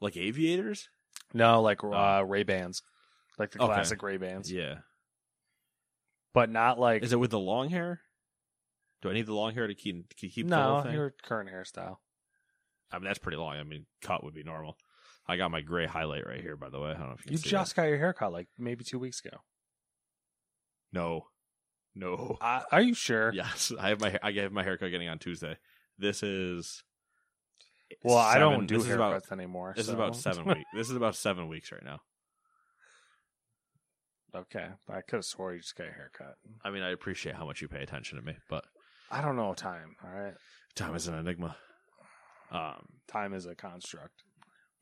[0.00, 0.88] like aviators.
[1.32, 1.88] No, like uh,
[2.20, 2.22] Oh.
[2.22, 2.82] Ray Bans,
[3.38, 3.72] like the Okay.
[3.72, 4.80] classic Ray Bans, Yeah.
[6.32, 8.00] but not like Is it with the long hair?
[9.02, 10.94] Do I need the long hair to keep to keep the no whole thing?
[10.94, 11.98] your current hairstyle.
[12.90, 13.56] I mean, that's pretty long.
[13.56, 14.78] I mean, cut would be normal.
[15.26, 16.90] I got my gray highlight right here, by the way.
[16.90, 18.98] I don't know if you can You see just got your haircut like maybe two
[18.98, 19.38] weeks ago.
[20.92, 20.98] that.
[21.00, 21.28] no,
[21.94, 22.38] no.
[22.40, 23.32] Uh, are you sure?
[23.34, 25.56] Yes, I have my I have my haircut getting on Tuesday.
[25.98, 26.82] This is
[28.02, 28.94] Well, I seven- don't do this haircuts is
[29.26, 29.72] about, anymore.
[29.76, 30.70] This is so- about seven weeks.
[30.74, 32.00] This is about seven weeks right now.
[34.34, 36.34] Okay, I could have swore you just got a haircut.
[36.64, 38.64] I mean, I appreciate how much you pay attention to me, but
[39.10, 39.96] I don't know time.
[40.04, 40.34] All right,
[40.74, 41.56] time is an enigma.
[42.50, 44.22] Um, time is a construct.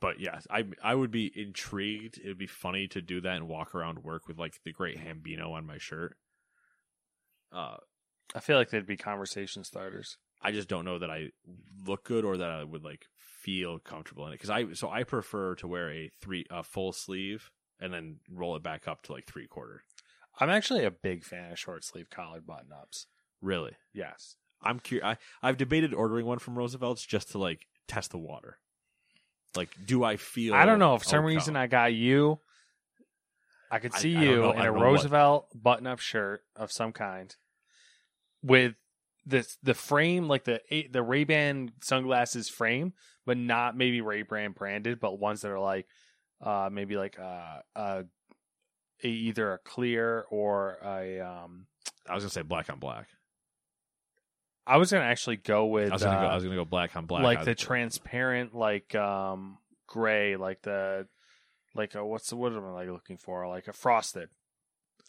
[0.00, 2.18] but yes, I I would be intrigued.
[2.18, 4.98] It would be funny to do that and walk around work with like the great
[4.98, 6.16] Hambino on my shirt.
[7.52, 7.76] Uh,
[8.34, 10.16] I feel like they'd be conversation starters.
[10.42, 11.28] I just don't know that I
[11.86, 15.04] look good or that I would like feel comfortable in it because I so I
[15.04, 17.50] prefer to wear a three a full sleeve
[17.82, 19.82] and then roll it back up to like three quarter.
[20.40, 23.06] I'm actually a big fan of short sleeve collared button ups.
[23.42, 24.36] Really, Yes.
[24.64, 25.04] I'm curious.
[25.04, 25.16] I
[25.48, 28.58] I've debated ordering one from Roosevelt's just to like test the water.
[29.56, 30.54] Like, do I feel?
[30.54, 30.96] I don't know.
[30.98, 32.38] For some reason, I got you.
[33.70, 36.92] I could see I you know- in a don't what- Roosevelt button-up shirt of some
[36.92, 37.34] kind,
[38.42, 38.74] with
[39.26, 42.92] the the frame like the eh, the Ray Ban sunglasses frame,
[43.26, 45.86] but not maybe Ray Ban branded, but ones that are like
[46.42, 48.02] uh maybe like uh, uh
[49.04, 51.66] a, either a clear or a um.
[52.08, 53.08] I was gonna say black on black.
[54.66, 56.26] I was gonna actually go with I was gonna go.
[56.26, 57.22] uh, I was gonna go black on black.
[57.24, 61.06] like I- the transparent like um gray like the
[61.74, 64.28] like a what's the what am I like looking for like a frosted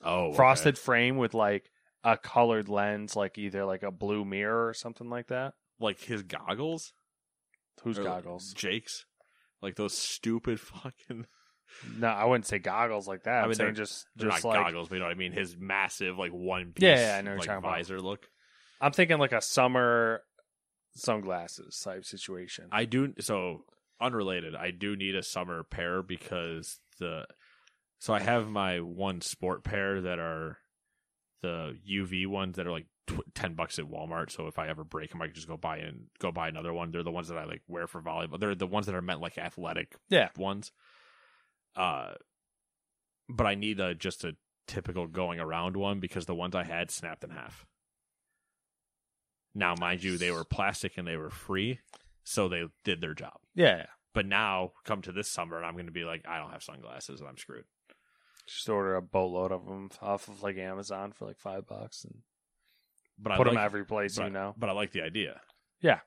[0.04, 0.36] oh okay.
[0.36, 1.70] frosted frame with like
[2.04, 6.24] a colored lens like either like a blue mirror or something like that like his
[6.24, 6.94] goggles.
[7.84, 9.06] whose Or goggles Jake's,
[9.64, 11.26] like those stupid fucking.
[11.98, 14.44] no I wouldn't say goggles like that I I'm mean, saying they're- just They're just
[14.44, 15.32] not like goggles, but you know what I mean.
[15.32, 16.84] His massive like one piece.
[16.84, 17.78] Yeah, yeah, I know what like you're talking about.
[17.78, 18.28] visor look.
[18.80, 20.22] I'm thinking like a summer
[20.96, 23.64] sunglasses type situation I do so
[24.00, 24.56] unrelated.
[24.56, 27.26] I do need a summer pair because the
[28.00, 30.58] so I have my one sport pair that are
[31.42, 34.32] the UV ones that are like tw- ten bucks at Walmart.
[34.32, 36.74] So if I ever break them, I can just go buy and go buy another
[36.74, 36.92] one.
[36.92, 38.40] They're the ones that I like wear for volleyball.
[38.40, 40.30] They're the ones that are meant like athletic Yeah.
[40.38, 40.72] ones.
[41.76, 42.14] Uh,
[43.30, 44.36] but I need a just a
[44.68, 47.66] typical going around one because the ones I had snapped in half.
[49.56, 51.80] Now, mind you, they were plastic and they were free,
[52.24, 53.38] so they did their job.
[53.54, 56.52] yeah But now, come to this summer, and I'm going to be like, I don't
[56.52, 57.66] have sunglasses, and I'm screwed.
[58.48, 62.20] just order a boatload of them off of like Amazon for like five bucks and
[63.20, 65.40] But put I them every place but, you know But I like the idea.
[65.82, 66.00] Yeah.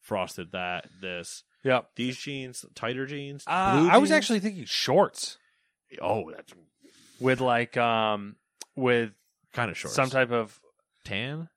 [0.00, 3.44] Frosted that this yep these jeans tighter jeans.
[3.46, 5.38] Uh, I was actually thinking shorts
[6.02, 6.52] oh that's
[7.20, 8.36] with like um
[8.76, 9.12] with
[9.54, 9.94] kind of short.
[9.94, 10.60] some type of
[11.04, 11.48] tan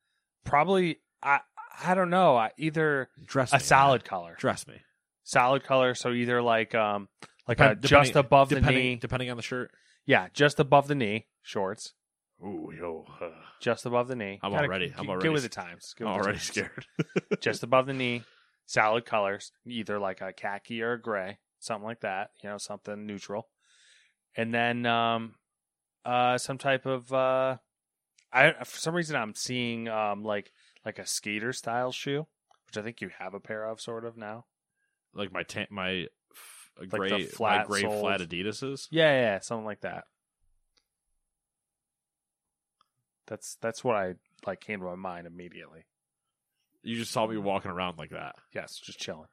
[0.46, 1.40] probably I
[1.84, 4.08] I don't know I, either dress a me, solid man.
[4.08, 4.76] color Dress me
[5.24, 7.10] solid color so either like um
[7.48, 9.72] like Depend- a just above the knee depending on the shirt.
[10.06, 11.94] yeah just above the knee shorts
[12.44, 13.30] Ooh yo, uh,
[13.60, 16.06] just above the knee I'm Gotta already- g- I'm get already with the times Get
[16.08, 16.48] I'm with the already times.
[16.48, 16.86] scared.
[17.42, 18.24] just above the knee
[18.66, 23.06] solid colors either like a khaki or a gray something like that you know something
[23.08, 23.48] neutral
[24.36, 25.36] and then um
[26.06, 27.58] uh some type of uh
[28.32, 30.52] i for some reason i'm seeing um like
[30.86, 32.28] like a skater style shoe
[32.68, 34.46] which i think you have a pair of sort of now
[35.16, 38.88] like my tan, my f- the gray, my flat gray soled- flat Adidas's.
[38.92, 40.04] yeah yeah, yeah something like that
[43.28, 44.14] that's that's what i
[44.46, 45.86] like came to my mind immediately
[46.84, 48.36] You just saw me walking around like that.
[48.56, 49.28] yes just chilling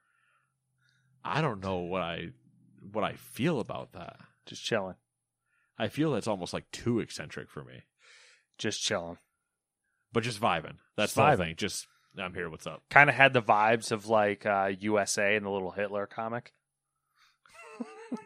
[1.26, 2.28] I don't know what I
[2.92, 4.16] what I feel about that.
[4.44, 4.96] just chilling
[5.78, 7.84] I feel that's almost like too eccentric for me.
[8.58, 9.16] just chilling
[10.12, 10.76] But just vibing.
[10.96, 11.36] That's Just the vibing.
[11.38, 11.56] thing.
[11.56, 11.86] Just
[12.18, 12.50] I'm here.
[12.50, 12.82] What's up?
[12.90, 16.52] kind of had the vibes of like uh, USA and the little Hitler comic.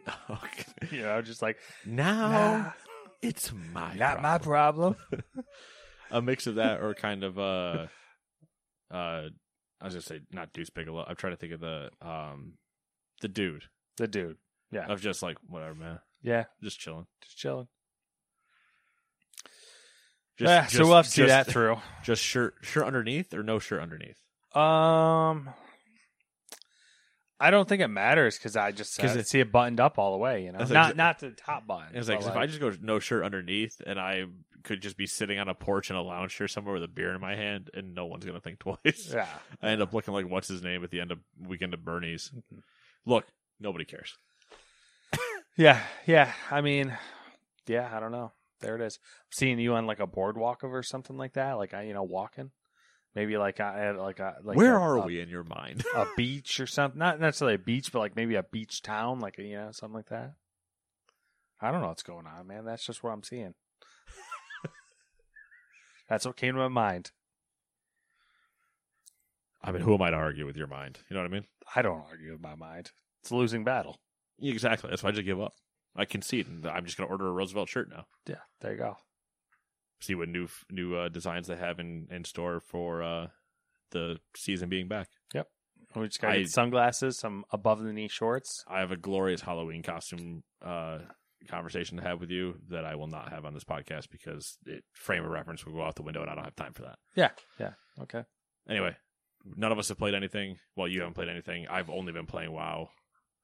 [0.91, 2.75] You know, just like Now
[3.23, 4.23] it's my not problem.
[4.23, 4.97] my problem.
[6.11, 7.87] a mix of that or kind of uh
[8.91, 9.29] uh,
[9.81, 11.05] I was gonna say not Deuce Bigalow.
[11.09, 12.55] I'm trying to think of the um,
[13.21, 13.65] the dude
[13.99, 14.37] The dude.
[14.71, 14.87] Yeah.
[14.87, 16.45] of just like whatever, man, Yeah.
[16.63, 17.07] just chilling.
[17.23, 17.69] Just chilling.
[20.39, 20.67] Just, yeah.
[20.67, 21.79] so we'll have to see that through.
[22.05, 24.21] Just shirt, shirt underneath, or no shirt underneath.
[24.55, 25.49] Um,
[27.41, 29.99] I don't think it matters because I just 'Cause uh, it- see it buttoned up
[29.99, 30.45] all the way.
[30.45, 31.95] You know, That's not exa- not the top button.
[31.97, 34.25] It's like but if I just go no shirt underneath, and I
[34.65, 37.15] could just be sitting on a porch in a lounge chair somewhere with a beer
[37.15, 39.11] in my hand, and no one's gonna think twice.
[39.13, 39.29] yeah,
[39.63, 42.31] I end up looking like what's his name at the end of weekend of Bernie's.
[42.35, 42.59] Mm-hmm.
[43.07, 43.25] Look,
[43.61, 44.17] nobody cares.
[45.57, 46.33] yeah, yeah.
[46.51, 46.97] I mean,
[47.67, 47.89] yeah.
[47.93, 48.33] I don't know.
[48.61, 48.99] There it is.
[49.31, 51.53] seeing you on like a boardwalk or something like that.
[51.53, 52.51] Like I, you know, walking.
[53.15, 55.85] Maybe like I had like a like Where a- are a- we in your mind?
[55.95, 56.99] a beach or something.
[56.99, 59.97] Not necessarily a beach, but like maybe a beach town, like a, you know something
[59.97, 60.35] like that.
[61.61, 62.65] I don't know what's going on, man.
[62.65, 63.55] That's just what I'm seeing.
[66.09, 67.11] That's what came to my mind.
[69.63, 71.01] I mean, who am I to argue with your mind?
[71.11, 71.45] You know what I mean?
[71.75, 72.93] I don't argue with my mind.
[73.23, 73.99] It's a losing battle.
[74.41, 74.89] Exactly.
[74.89, 75.53] That's why I just give up.
[75.97, 78.07] I concede, and I'm just going to order a Roosevelt shirt now.
[78.27, 78.97] Yeah, there you go.
[80.01, 83.27] See what new new uh, designs they have in, in store for uh,
[83.91, 85.09] the season being back.
[85.35, 85.49] Yep.
[85.97, 88.65] We just got sunglasses, some above the knee shorts.
[88.69, 90.99] I have a glorious Halloween costume uh,
[91.49, 94.85] conversation to have with you that I will not have on this podcast because it,
[94.93, 96.99] frame of reference will go out the window, and I don't have time for that.
[97.17, 97.73] Yeah, yeah,
[98.03, 98.25] okay.
[98.69, 98.97] Anyway,
[99.57, 100.59] none of us have played anything.
[100.77, 101.67] Well, you haven't played anything.
[101.69, 102.91] I've only been playing WoW.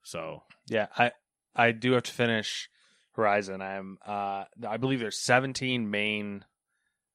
[0.03, 1.11] So Yeah, I
[1.55, 2.69] I do have to finish
[3.15, 3.61] Horizon.
[3.61, 6.45] I'm uh I believe there's 17 main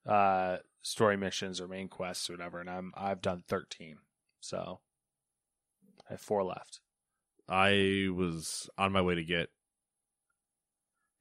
[0.07, 3.99] uh story missions or main quests or whatever, and I'm I've done 13.
[4.41, 4.81] So
[6.09, 6.81] I have four left.
[7.49, 9.49] I was on my way to get.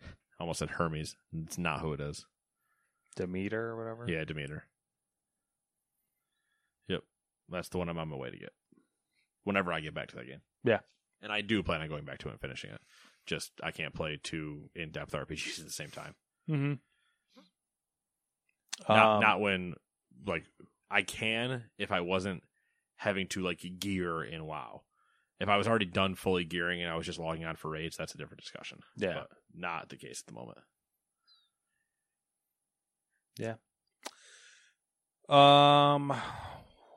[0.04, 1.16] I almost said Hermes.
[1.46, 2.26] It's not who it is.
[3.16, 4.06] Demeter or whatever.
[4.10, 4.64] Yeah, Demeter.
[6.88, 7.02] Yep,
[7.50, 8.54] that's the one I'm on my way to get.
[9.44, 10.42] Whenever I get back to that game.
[10.64, 10.80] Yeah.
[11.22, 12.80] and I do plan on going back to it and finishing it.
[13.30, 16.16] Just I can't play two in-depth RPGs at the same time.
[16.50, 16.74] Mm-hmm.
[18.90, 19.76] Not Um, not when
[20.26, 20.46] like
[20.90, 22.42] I can if I wasn't
[22.96, 24.82] having to like gear in WoW.
[25.40, 27.96] If I was already done fully gearing and I was just logging on for raids,
[27.96, 28.80] that's a different discussion.
[28.98, 29.14] Yeah.
[29.14, 30.58] but not the case at the moment.
[33.38, 33.54] Yeah.
[35.30, 36.12] Um,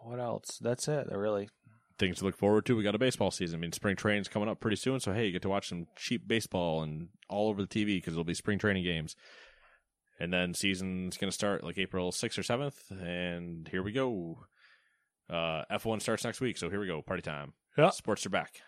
[0.03, 0.59] what else?
[0.63, 1.09] That's it.
[1.11, 1.51] Really.
[1.99, 2.77] Things to look forward to.
[2.77, 3.59] We got a baseball season.
[3.59, 5.87] I mean, spring training's coming up pretty soon, so hey, you get to watch some
[5.97, 9.17] cheap baseball and all over the TV because it'll be spring training games.
[10.21, 14.45] And then season's going to start like April 6th or 7th, and here we go.
[15.29, 17.03] Uh, F1 starts next week, so here we go.
[17.03, 17.55] Party time.
[17.77, 17.91] Yeah.
[17.91, 18.61] Sports are back.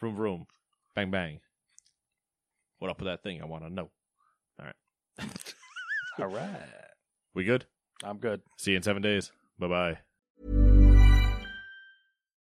[0.00, 0.46] Vroom, vroom.
[0.94, 1.40] Bang, bang.
[2.78, 3.40] What up with that thing?
[3.40, 3.90] I want to know.
[4.58, 4.74] All right.
[6.18, 6.68] All right.
[7.34, 7.66] We good?
[8.02, 8.42] I'm good.
[8.58, 9.32] See you in seven days.
[9.58, 10.63] Bye bye.